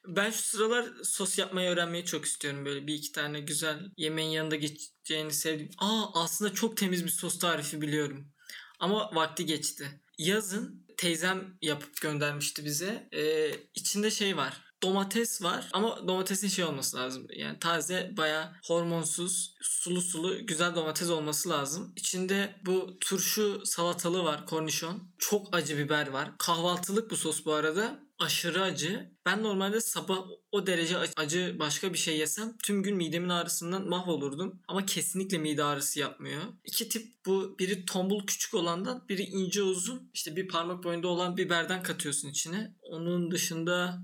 Ben 0.08 0.32
şu 0.32 0.38
sıralar 0.38 0.86
sos 1.03 1.38
yapmayı 1.38 1.70
öğrenmeyi 1.70 2.06
çok 2.06 2.25
istiyorum. 2.25 2.65
Böyle 2.65 2.88
bir 2.88 2.94
iki 2.94 3.12
tane 3.12 3.39
güzel 3.39 3.92
yemeğin 3.98 4.30
yanında 4.30 4.56
geçeceğini 4.56 5.34
sevdiğim. 5.34 5.72
Aa 5.77 6.24
aslında 6.24 6.53
çok 6.53 6.77
temiz 6.77 7.06
bir 7.06 7.10
sos 7.10 7.39
tarifi 7.39 7.82
biliyorum. 7.82 8.34
Ama 8.80 9.15
vakti 9.15 9.46
geçti. 9.46 10.01
Yazın 10.18 10.86
teyzem 10.98 11.58
yapıp 11.62 12.01
göndermişti 12.01 12.65
bize. 12.65 13.10
Ee, 13.13 13.51
içinde 13.75 14.12
şey 14.12 14.38
var. 14.38 14.62
Domates 14.84 15.44
var 15.44 15.70
ama 15.74 16.08
domatesin 16.08 16.48
şey 16.48 16.66
olması 16.66 16.98
lazım. 16.98 17.28
Yani 17.36 17.60
taze 17.60 18.13
baya 18.18 18.56
hormonsuz 18.68 19.56
sulu 19.62 20.02
sulu 20.02 20.46
güzel 20.46 20.75
domates 20.75 21.10
olması 21.10 21.50
lazım. 21.50 21.94
İçinde 21.96 22.56
bu 22.66 22.98
turşu 23.00 23.62
salatalığı 23.66 24.24
var 24.24 24.46
kornişon. 24.46 25.04
Çok 25.18 25.56
acı 25.56 25.78
biber 25.78 26.08
var. 26.08 26.32
Kahvaltılık 26.38 27.12
bu 27.12 27.18
sos 27.18 27.46
bu 27.46 27.54
arada. 27.54 28.04
Aşırı 28.20 28.62
acı. 28.62 29.12
Ben 29.25 29.44
normalde 29.44 29.82
sabah 29.82 30.20
o 30.52 30.68
derece 30.68 30.98
acı 31.16 31.56
başka 31.60 31.94
bir 31.94 31.98
şey 31.98 32.18
yesem 32.18 32.58
tüm 32.63 32.84
gün 32.84 32.98
midemin 32.98 33.30
ağrısından 33.30 33.90
mahvolurdum. 33.90 34.60
Ama 34.68 34.86
kesinlikle 34.86 35.38
mide 35.38 35.63
ağrısı 35.63 36.00
yapmıyor. 36.00 36.42
İki 36.66 36.90
tip 36.90 37.25
bu 37.25 37.56
biri 37.60 37.86
tombul 37.86 38.25
küçük 38.25 38.54
olandan 38.54 39.06
biri 39.10 39.22
ince 39.22 39.62
uzun. 39.62 40.10
İşte 40.13 40.36
bir 40.36 40.48
parmak 40.48 40.84
boyunda 40.84 41.08
olan 41.08 41.38
biberden 41.38 41.84
katıyorsun 41.84 42.30
içine. 42.30 42.75
Onun 42.82 43.32
dışında 43.32 44.04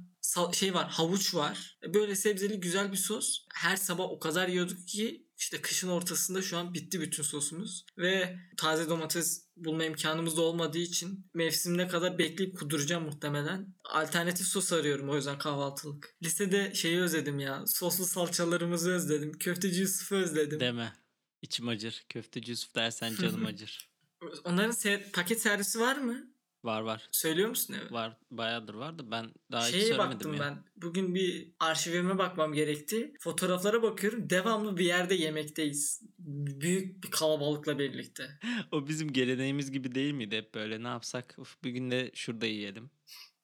şey 0.54 0.74
var 0.74 0.90
havuç 0.90 1.36
var. 1.36 1.78
Böyle 1.94 2.16
sebzeli 2.16 2.60
güzel 2.60 2.92
bir 2.92 2.98
sos. 2.98 3.46
Her 3.54 3.78
sabah 3.78 4.04
o 4.04 4.20
kadar 4.20 4.48
yiyorduk 4.48 4.88
ki 4.88 5.26
işte 5.38 5.62
kışın 5.62 5.88
ortasında 5.90 6.42
şu 6.42 6.58
an 6.58 6.74
bitti 6.74 7.02
bütün 7.02 7.24
sosumuz. 7.24 7.86
Ve 7.98 8.38
taze 8.58 8.90
domates 8.90 9.46
bulma 9.58 9.84
imkanımız 9.86 10.38
da 10.38 10.42
olmadığı 10.42 10.78
için 10.78 11.26
mevsimine 11.34 11.88
kadar 11.88 12.18
bekleyip 12.18 12.58
kuduracağım 12.60 13.04
muhtemelen. 13.04 13.76
Alternatif 13.84 14.48
sos 14.48 14.74
arıyorum 14.74 15.10
o 15.10 15.16
yüzden 15.16 15.38
kahvaltılık. 15.38 16.16
Lisede 16.24 16.74
şeyi 16.76 17.00
özledim 17.02 17.40
ya. 17.40 17.64
Soslu 17.68 18.06
salçalarımızı 18.06 18.92
özledim. 18.92 19.32
Köfteci 19.38 19.82
Yusuf'u 19.82 20.16
özledim. 20.16 20.60
Deme. 20.60 20.94
İçim 21.42 21.68
acır. 21.68 22.06
Köfteci 22.10 22.52
Yusuf 22.52 22.76
dersen 22.76 23.16
canım 23.16 23.46
acır. 23.46 23.90
Onların 24.44 24.72
se- 24.72 25.12
paket 25.12 25.42
servisi 25.42 25.80
var 25.80 25.98
mı? 25.98 26.29
Var 26.64 26.82
var. 26.82 27.10
Söylüyor 27.12 27.50
musun 27.50 27.76
evet? 27.82 27.92
Var. 27.92 28.18
Bayağıdır 28.32 28.74
var 28.74 29.00
da 29.00 29.12
ben 29.12 29.34
daha 29.52 29.66
hiç 29.66 29.72
Şeye 29.72 29.82
söylemedim 29.86 30.12
baktım 30.14 30.34
ya. 30.34 30.40
ben. 30.40 30.64
Bugün 30.76 31.16
bir 31.16 31.52
arşivime 31.60 32.18
bakmam 32.18 32.54
gerekti. 32.54 33.14
Fotoğraflara 33.20 33.82
bakıyorum. 33.84 34.30
Devamlı 34.30 34.78
bir 34.78 34.86
yerde 34.86 35.16
yemekteyiz. 35.16 36.02
Büyük 36.60 37.04
bir 37.04 37.12
kalabalıkla 37.12 37.80
birlikte. 37.80 38.30
O 38.72 38.88
bizim 38.88 39.14
geleneğimiz 39.14 39.72
gibi 39.72 39.96
değil 39.96 40.14
miydi 40.14 40.38
hep 40.38 40.56
böyle 40.56 40.84
ne 40.84 40.88
yapsak 40.88 41.36
uf, 41.38 41.64
bir 41.64 41.70
gün 41.70 41.92
de 41.92 42.12
şurada 42.14 42.46
yiyelim. 42.46 42.90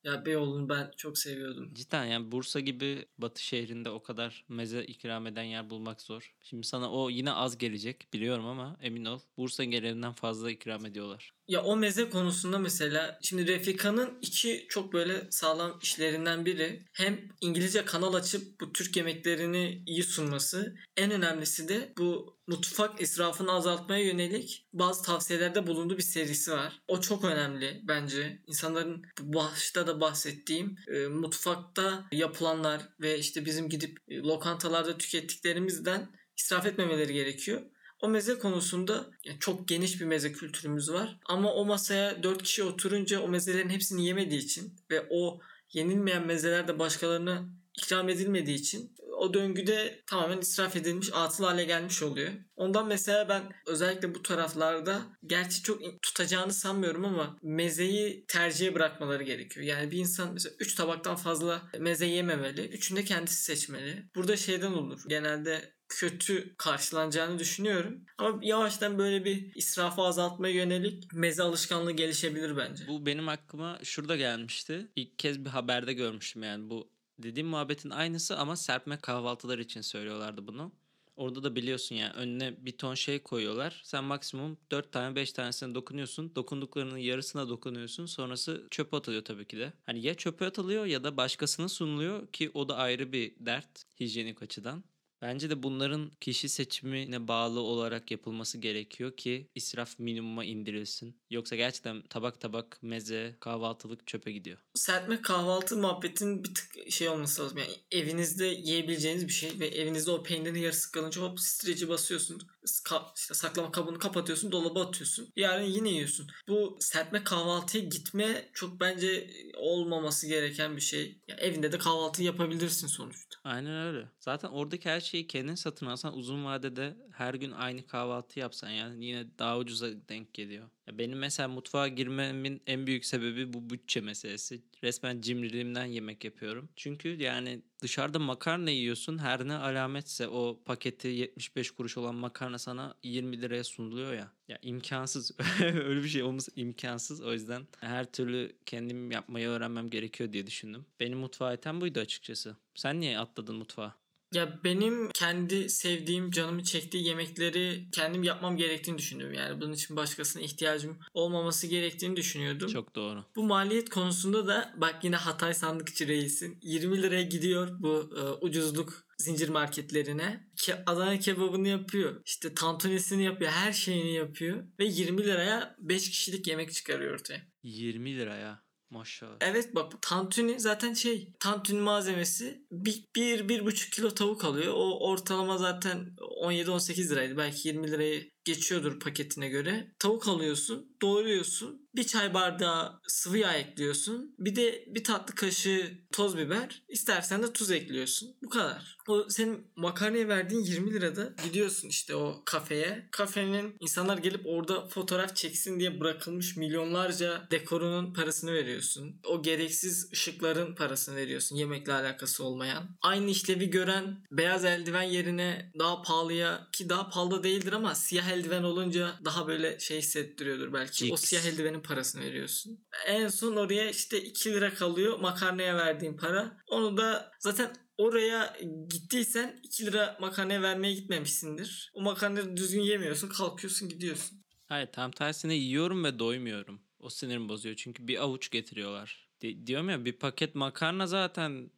Ya 0.03 0.25
Beyoğlu'nu 0.25 0.69
ben 0.69 0.91
çok 0.97 1.17
seviyordum. 1.17 1.73
Cidden 1.73 2.05
yani 2.05 2.31
Bursa 2.31 2.59
gibi 2.59 3.05
batı 3.17 3.43
şehrinde 3.43 3.89
o 3.89 4.03
kadar 4.03 4.45
meze 4.49 4.85
ikram 4.85 5.27
eden 5.27 5.43
yer 5.43 5.69
bulmak 5.69 6.01
zor. 6.01 6.35
Şimdi 6.41 6.67
sana 6.67 6.91
o 6.91 7.09
yine 7.09 7.31
az 7.31 7.57
gelecek 7.57 8.07
biliyorum 8.13 8.45
ama 8.45 8.77
emin 8.81 9.05
ol 9.05 9.19
Bursa 9.37 9.63
geleneğinden 9.63 10.13
fazla 10.13 10.51
ikram 10.51 10.85
ediyorlar. 10.85 11.33
Ya 11.47 11.63
o 11.63 11.75
meze 11.75 12.09
konusunda 12.09 12.59
mesela 12.59 13.19
şimdi 13.21 13.47
Refika'nın 13.47 14.17
iki 14.21 14.65
çok 14.69 14.93
böyle 14.93 15.27
sağlam 15.31 15.79
işlerinden 15.83 16.45
biri 16.45 16.85
hem 16.93 17.29
İngilizce 17.41 17.85
kanal 17.85 18.13
açıp 18.13 18.61
bu 18.61 18.73
Türk 18.73 18.97
yemeklerini 18.97 19.83
iyi 19.85 20.03
sunması 20.03 20.75
en 20.97 21.11
önemlisi 21.11 21.69
de 21.69 21.93
bu 21.97 22.37
mutfak 22.47 23.01
israfını 23.01 23.51
azaltmaya 23.51 24.03
yönelik 24.03 24.67
bazı 24.73 25.03
tavsiyelerde 25.03 25.67
bulunduğu 25.67 25.97
bir 25.97 26.03
serisi 26.03 26.51
var. 26.51 26.81
O 26.87 27.01
çok 27.01 27.23
önemli 27.23 27.81
bence. 27.83 28.41
İnsanların 28.47 29.05
başta 29.21 29.87
da 29.87 30.01
bahsettiğim 30.01 30.77
e, 30.87 31.07
mutfakta 31.07 32.05
yapılanlar 32.11 32.81
ve 33.01 33.19
işte 33.19 33.45
bizim 33.45 33.69
gidip 33.69 33.99
e, 34.07 34.17
lokantalarda 34.17 34.97
tükettiklerimizden 34.97 36.09
israf 36.37 36.65
etmemeleri 36.65 37.13
gerekiyor. 37.13 37.61
O 38.01 38.09
meze 38.09 38.39
konusunda 38.39 39.05
yani 39.23 39.39
çok 39.39 39.67
geniş 39.67 40.01
bir 40.01 40.05
meze 40.05 40.31
kültürümüz 40.31 40.91
var. 40.91 41.19
Ama 41.25 41.53
o 41.53 41.65
masaya 41.65 42.23
4 42.23 42.43
kişi 42.43 42.63
oturunca 42.63 43.19
o 43.19 43.27
mezelerin 43.27 43.69
hepsini 43.69 44.05
yemediği 44.05 44.41
için 44.41 44.73
ve 44.91 45.07
o 45.09 45.39
yenilmeyen 45.73 46.27
mezeler 46.27 46.67
de 46.67 46.79
başkalarına 46.79 47.49
ikram 47.77 48.09
edilmediği 48.09 48.57
için 48.57 48.95
o 49.17 49.33
döngüde 49.33 50.03
tamamen 50.07 50.37
israf 50.37 50.75
edilmiş, 50.75 51.09
atıl 51.13 51.43
hale 51.43 51.63
gelmiş 51.63 52.03
oluyor. 52.03 52.31
Ondan 52.55 52.87
mesela 52.87 53.29
ben 53.29 53.43
özellikle 53.67 54.15
bu 54.15 54.23
taraflarda 54.23 55.01
gerçi 55.25 55.63
çok 55.63 56.01
tutacağını 56.01 56.53
sanmıyorum 56.53 57.05
ama 57.05 57.37
mezeyi 57.41 58.25
tercihe 58.27 58.73
bırakmaları 58.73 59.23
gerekiyor. 59.23 59.65
Yani 59.65 59.91
bir 59.91 59.97
insan 59.97 60.33
mesela 60.33 60.55
3 60.59 60.75
tabaktan 60.75 61.15
fazla 61.15 61.61
meze 61.79 62.05
yememeli. 62.05 62.61
Üçünü 62.61 62.99
de 62.99 63.03
kendisi 63.03 63.43
seçmeli. 63.43 64.09
Burada 64.15 64.37
şeyden 64.37 64.71
olur. 64.71 65.01
Genelde 65.07 65.74
kötü 65.95 66.55
karşılanacağını 66.57 67.39
düşünüyorum. 67.39 68.01
Ama 68.17 68.39
yavaştan 68.41 68.97
böyle 68.97 69.25
bir 69.25 69.55
israfı 69.55 70.01
azaltmaya 70.01 70.53
yönelik 70.53 71.13
meze 71.13 71.43
alışkanlığı 71.43 71.91
gelişebilir 71.91 72.57
bence. 72.57 72.87
Bu 72.87 73.05
benim 73.05 73.29
aklıma 73.29 73.79
şurada 73.83 74.15
gelmişti. 74.15 74.87
İlk 74.95 75.19
kez 75.19 75.45
bir 75.45 75.49
haberde 75.49 75.93
görmüştüm 75.93 76.43
yani 76.43 76.69
bu 76.69 76.89
dediğim 77.19 77.47
muhabbetin 77.47 77.89
aynısı 77.89 78.37
ama 78.37 78.55
serpme 78.55 78.97
kahvaltılar 78.97 79.59
için 79.59 79.81
söylüyorlardı 79.81 80.47
bunu. 80.47 80.71
Orada 81.15 81.43
da 81.43 81.55
biliyorsun 81.55 81.95
yani 81.95 82.13
önüne 82.13 82.65
bir 82.65 82.77
ton 82.77 82.93
şey 82.93 83.19
koyuyorlar. 83.19 83.81
Sen 83.83 84.03
maksimum 84.03 84.57
4 84.71 84.91
tane 84.91 85.15
5 85.15 85.31
tanesine 85.31 85.75
dokunuyorsun. 85.75 86.35
Dokunduklarının 86.35 86.97
yarısına 86.97 87.49
dokunuyorsun. 87.49 88.05
Sonrası 88.05 88.67
çöpe 88.71 88.97
atılıyor 88.97 89.25
tabii 89.25 89.45
ki 89.45 89.57
de. 89.57 89.73
Hani 89.85 90.05
ya 90.05 90.13
çöpe 90.13 90.45
atılıyor 90.45 90.85
ya 90.85 91.03
da 91.03 91.17
başkasına 91.17 91.69
sunuluyor 91.69 92.27
ki 92.27 92.51
o 92.53 92.69
da 92.69 92.75
ayrı 92.77 93.11
bir 93.11 93.33
dert 93.39 93.85
hijyenik 93.99 94.41
açıdan. 94.41 94.83
Bence 95.27 95.49
de 95.49 95.63
bunların 95.63 96.11
kişi 96.21 96.49
seçimine 96.49 97.27
bağlı 97.27 97.59
olarak 97.59 98.11
yapılması 98.11 98.57
gerekiyor 98.57 99.17
ki 99.17 99.49
israf 99.55 99.99
minimuma 99.99 100.45
indirilsin. 100.45 101.21
Yoksa 101.29 101.55
gerçekten 101.55 102.01
tabak 102.01 102.41
tabak 102.41 102.83
meze, 102.83 103.35
kahvaltılık 103.39 104.07
çöpe 104.07 104.31
gidiyor. 104.31 104.57
Serpme 104.75 105.21
kahvaltı 105.21 105.77
muhabbetin 105.77 106.43
bir 106.43 106.53
tık 106.53 106.91
şey 106.91 107.09
olması 107.09 107.43
lazım. 107.43 107.57
Yani 107.57 107.71
evinizde 107.91 108.45
yiyebileceğiniz 108.45 109.27
bir 109.27 109.33
şey 109.33 109.59
ve 109.59 109.67
evinizde 109.67 110.11
o 110.11 110.23
peynirin 110.23 110.59
yarısı 110.59 110.91
kalınca 110.91 111.21
hop 111.21 111.39
streci 111.39 111.89
basıyorsun. 111.89 112.41
Ka- 112.65 113.11
işte 113.17 113.33
saklama 113.33 113.71
kabını 113.71 113.99
kapatıyorsun, 113.99 114.51
dolaba 114.51 114.85
atıyorsun. 114.85 115.29
Yarın 115.35 115.65
yine 115.65 115.89
yiyorsun. 115.89 116.27
Bu 116.47 116.77
serpme 116.79 117.23
kahvaltıya 117.23 117.83
gitme 117.83 118.49
çok 118.53 118.79
bence 118.79 119.29
olmaması 119.57 120.27
gereken 120.27 120.75
bir 120.75 120.81
şey. 120.81 121.21
Yani 121.27 121.39
evinde 121.41 121.71
de 121.71 121.77
kahvaltı 121.77 122.23
yapabilirsin 122.23 122.87
sonuçta. 122.87 123.37
Aynen 123.43 123.87
öyle. 123.87 124.09
Zaten 124.19 124.49
oradaki 124.49 124.89
her 124.89 124.99
şeyi 125.15 125.27
kendin 125.27 125.55
satın 125.55 125.85
alsan 125.85 126.17
uzun 126.17 126.45
vadede 126.45 126.95
her 127.11 127.33
gün 127.33 127.51
aynı 127.51 127.87
kahvaltı 127.87 128.39
yapsan 128.39 128.69
yani 128.69 129.05
yine 129.05 129.25
daha 129.39 129.57
ucuza 129.57 129.87
denk 130.09 130.33
geliyor. 130.33 130.69
Ya 130.87 130.97
benim 130.97 131.17
mesela 131.17 131.49
mutfağa 131.49 131.87
girmemin 131.87 132.61
en 132.67 132.87
büyük 132.87 133.05
sebebi 133.05 133.53
bu 133.53 133.69
bütçe 133.69 134.01
meselesi. 134.01 134.61
Resmen 134.83 135.21
cimriliğimden 135.21 135.85
yemek 135.85 136.23
yapıyorum. 136.23 136.69
Çünkü 136.75 137.09
yani 137.09 137.61
dışarıda 137.81 138.19
makarna 138.19 138.69
yiyorsun 138.69 139.17
her 139.17 139.47
ne 139.47 139.53
alametse 139.53 140.27
o 140.27 140.59
paketi 140.65 141.07
75 141.07 141.71
kuruş 141.71 141.97
olan 141.97 142.15
makarna 142.15 142.57
sana 142.57 142.93
20 143.03 143.41
liraya 143.41 143.63
sunuluyor 143.63 144.13
ya. 144.13 144.31
Ya 144.47 144.59
imkansız. 144.61 145.31
Öyle 145.61 146.03
bir 146.03 146.09
şey 146.09 146.23
olması 146.23 146.51
imkansız. 146.55 147.21
O 147.21 147.33
yüzden 147.33 147.67
her 147.79 148.11
türlü 148.11 148.55
kendim 148.65 149.11
yapmayı 149.11 149.47
öğrenmem 149.47 149.89
gerekiyor 149.89 150.31
diye 150.31 150.47
düşündüm. 150.47 150.85
Benim 150.99 151.17
mutfağa 151.17 151.53
iten 151.53 151.81
buydu 151.81 151.99
açıkçası. 151.99 152.55
Sen 152.75 152.99
niye 152.99 153.19
atladın 153.19 153.55
mutfağa? 153.55 154.04
Ya 154.35 154.59
benim 154.63 155.09
kendi 155.13 155.69
sevdiğim, 155.69 156.31
canımı 156.31 156.63
çektiği 156.63 157.07
yemekleri 157.07 157.87
kendim 157.91 158.23
yapmam 158.23 158.57
gerektiğini 158.57 158.97
düşündüm. 158.97 159.33
Yani 159.33 159.61
bunun 159.61 159.73
için 159.73 159.95
başkasına 159.95 160.43
ihtiyacım 160.43 160.97
olmaması 161.13 161.67
gerektiğini 161.67 162.15
düşünüyordum. 162.15 162.69
Çok 162.69 162.95
doğru. 162.95 163.25
Bu 163.35 163.43
maliyet 163.43 163.89
konusunda 163.89 164.47
da 164.47 164.73
bak 164.77 165.03
yine 165.03 165.15
Hatay 165.15 165.53
Sandıkçı 165.53 166.07
Reis'in 166.07 166.57
20 166.61 167.01
liraya 167.01 167.21
gidiyor 167.21 167.69
bu 167.79 168.09
e, 168.17 168.45
ucuzluk 168.45 169.05
zincir 169.17 169.49
marketlerine. 169.49 170.49
Ke 170.55 170.83
Adana 170.85 171.19
kebabını 171.19 171.67
yapıyor. 171.67 172.21
İşte 172.25 172.53
tantunisini 172.53 173.23
yapıyor. 173.23 173.51
Her 173.51 173.71
şeyini 173.71 174.13
yapıyor. 174.13 174.63
Ve 174.79 174.85
20 174.85 175.23
liraya 175.23 175.75
5 175.79 176.09
kişilik 176.09 176.47
yemek 176.47 176.73
çıkarıyor 176.73 177.13
ortaya. 177.13 177.41
20 177.63 178.15
liraya. 178.17 178.64
Maşallah. 178.89 179.37
Evet 179.41 179.75
bak 179.75 180.01
tantuni 180.01 180.59
zaten 180.59 180.93
şey 180.93 181.33
tantuni 181.39 181.79
malzemesi 181.79 182.65
bir, 182.71 183.05
bir, 183.15 183.49
bir 183.49 183.65
buçuk 183.65 183.91
kilo 183.93 184.09
tavuk 184.09 184.45
alıyor. 184.45 184.73
O 184.75 185.09
ortalama 185.09 185.57
zaten 185.57 186.15
17-18 186.41 187.09
liraydı. 187.09 187.37
Belki 187.37 187.67
20 187.67 187.91
lirayı 187.91 188.34
geçiyordur 188.45 188.99
paketine 188.99 189.49
göre. 189.49 189.91
Tavuk 189.99 190.27
alıyorsun, 190.27 190.87
doğruyorsun. 191.01 191.85
Bir 191.95 192.03
çay 192.03 192.33
bardağı 192.33 193.01
sıvı 193.07 193.37
yağ 193.37 193.53
ekliyorsun. 193.53 194.35
Bir 194.39 194.55
de 194.55 194.85
bir 194.87 195.03
tatlı 195.03 195.35
kaşığı 195.35 195.91
toz 196.11 196.37
biber. 196.37 196.83
İstersen 196.89 197.43
de 197.43 197.53
tuz 197.53 197.71
ekliyorsun. 197.71 198.35
Bu 198.43 198.49
kadar. 198.49 198.97
O 199.07 199.29
senin 199.29 199.67
makarnaya 199.75 200.27
verdiğin 200.27 200.61
20 200.61 200.93
lirada 200.93 201.33
gidiyorsun 201.43 201.87
işte 201.87 202.15
o 202.15 202.41
kafeye. 202.45 203.07
Kafenin 203.11 203.75
insanlar 203.79 204.17
gelip 204.17 204.41
orada 204.45 204.87
fotoğraf 204.87 205.35
çeksin 205.35 205.79
diye 205.79 205.99
bırakılmış 205.99 206.57
milyonlarca 206.57 207.47
dekorunun 207.51 208.13
parasını 208.13 208.53
veriyorsun. 208.53 209.21
O 209.23 209.43
gereksiz 209.43 210.11
ışıkların 210.13 210.75
parasını 210.75 211.15
veriyorsun. 211.15 211.55
Yemekle 211.55 211.93
alakası 211.93 212.43
olmayan. 212.43 212.89
Aynı 213.01 213.29
işlevi 213.29 213.69
gören 213.69 214.23
beyaz 214.31 214.65
eldiven 214.65 215.03
yerine 215.03 215.71
daha 215.79 216.01
pahalıya 216.01 216.67
ki 216.71 216.89
daha 216.89 217.09
pahalı 217.09 217.43
değildir 217.43 217.73
ama 217.73 217.95
siyah 217.95 218.34
eldiven 218.35 218.63
olunca 218.63 219.19
daha 219.25 219.47
böyle 219.47 219.79
şey 219.79 219.97
hissettiriyordur 219.97 220.73
belki. 220.73 221.05
O 221.05 221.07
Jigs. 221.07 221.21
siyah 221.29 221.45
eldivenin 221.45 221.81
parasını 221.81 222.23
veriyorsun. 222.23 222.85
En 223.07 223.27
son 223.27 223.55
oraya 223.55 223.89
işte 223.89 224.23
2 224.23 224.53
lira 224.53 224.73
kalıyor 224.73 225.19
makarnaya 225.19 225.77
verdiğin 225.77 226.17
para. 226.17 226.57
Onu 226.67 226.97
da 226.97 227.31
zaten 227.39 227.75
oraya 227.97 228.57
gittiysen 228.89 229.59
2 229.63 229.85
lira 229.85 230.17
makarnaya 230.21 230.61
vermeye 230.61 230.93
gitmemişsindir. 230.93 231.91
O 231.93 232.01
makarnayı 232.01 232.57
düzgün 232.57 232.81
yemiyorsun 232.81 233.29
kalkıyorsun 233.29 233.89
gidiyorsun. 233.89 234.45
Hayır 234.65 234.87
tam 234.91 235.11
tersine 235.11 235.55
yiyorum 235.55 236.03
ve 236.03 236.19
doymuyorum. 236.19 236.81
O 236.99 237.09
sinirimi 237.09 237.49
bozuyor 237.49 237.75
çünkü 237.75 238.07
bir 238.07 238.23
avuç 238.23 238.49
getiriyorlar. 238.51 239.29
Di- 239.41 239.67
diyorum 239.67 239.89
ya 239.89 240.05
bir 240.05 240.13
paket 240.19 240.55
makarna 240.55 241.07
zaten 241.07 241.71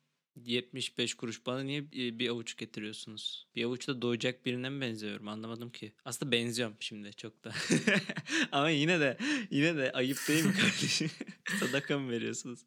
75 0.46 1.13
kuruş 1.13 1.46
bana 1.46 1.63
niye 1.63 1.91
bir 1.91 2.20
bir 2.20 2.29
avuç 2.29 2.58
getiriyorsunuz? 2.58 3.48
Bir 3.56 3.63
avuçta 3.63 4.01
doyacak 4.01 4.46
birine 4.46 4.70
mi 4.70 4.82
benziyorum 4.82 5.27
anlamadım 5.27 5.70
ki. 5.70 5.94
Aslında 6.06 6.32
benziyorum 6.32 6.75
şimdi 6.79 7.13
çok 7.13 7.44
da. 7.44 7.53
Ama 8.51 8.70
yine 8.70 9.00
de 9.00 9.17
yine 9.51 9.77
de 9.77 9.91
ayıp 9.91 10.17
değil 10.27 10.46
mi 10.46 10.53
kardeşim? 10.53 11.12
Sadaka 11.60 12.00
mı 12.00 12.12
veriyorsunuz? 12.12 12.60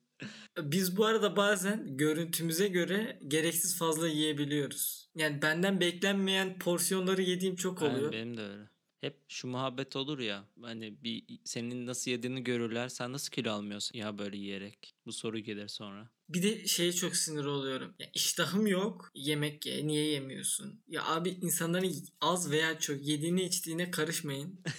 Biz 0.59 0.97
bu 0.97 1.07
arada 1.07 1.37
bazen 1.37 1.97
görüntümüze 1.97 2.69
göre 2.69 3.19
gereksiz 3.29 3.79
fazla 3.79 4.09
yiyebiliyoruz. 4.09 5.09
Yani 5.17 5.43
benden 5.43 5.81
beklenmeyen 5.81 6.59
porsiyonları 6.59 7.23
yediğim 7.23 7.57
çok 7.57 7.83
oluyor. 7.83 8.13
benim 8.13 8.37
de 8.37 8.43
öyle. 8.43 8.71
Hep 9.01 9.17
şu 9.29 9.49
muhabbet 9.49 9.97
olur 9.97 10.19
ya 10.19 10.45
hani 10.63 11.03
bir 11.03 11.25
senin 11.45 11.87
nasıl 11.87 12.11
yediğini 12.11 12.45
görürler 12.45 12.89
sen 12.89 13.13
nasıl 13.13 13.31
kilo 13.33 13.53
almıyorsun 13.53 13.99
ya 13.99 14.19
böyle 14.19 14.37
yiyerek. 14.37 14.95
Bu 15.07 15.13
soru 15.13 15.39
gelir 15.39 15.69
sonra. 15.69 16.11
Bir 16.35 16.43
de 16.43 16.67
şeye 16.67 16.93
çok 16.93 17.17
sinir 17.17 17.45
oluyorum. 17.45 17.95
Ya 17.99 18.07
iştahım 18.15 18.67
yok. 18.67 19.11
Yemek 19.15 19.67
ye. 19.67 19.87
Niye 19.87 20.05
yemiyorsun? 20.05 20.83
Ya 20.89 21.05
abi 21.07 21.29
insanların 21.29 21.95
az 22.21 22.51
veya 22.51 22.79
çok 22.79 23.07
yediğine 23.07 23.45
içtiğine 23.45 23.91
karışmayın. 23.91 24.61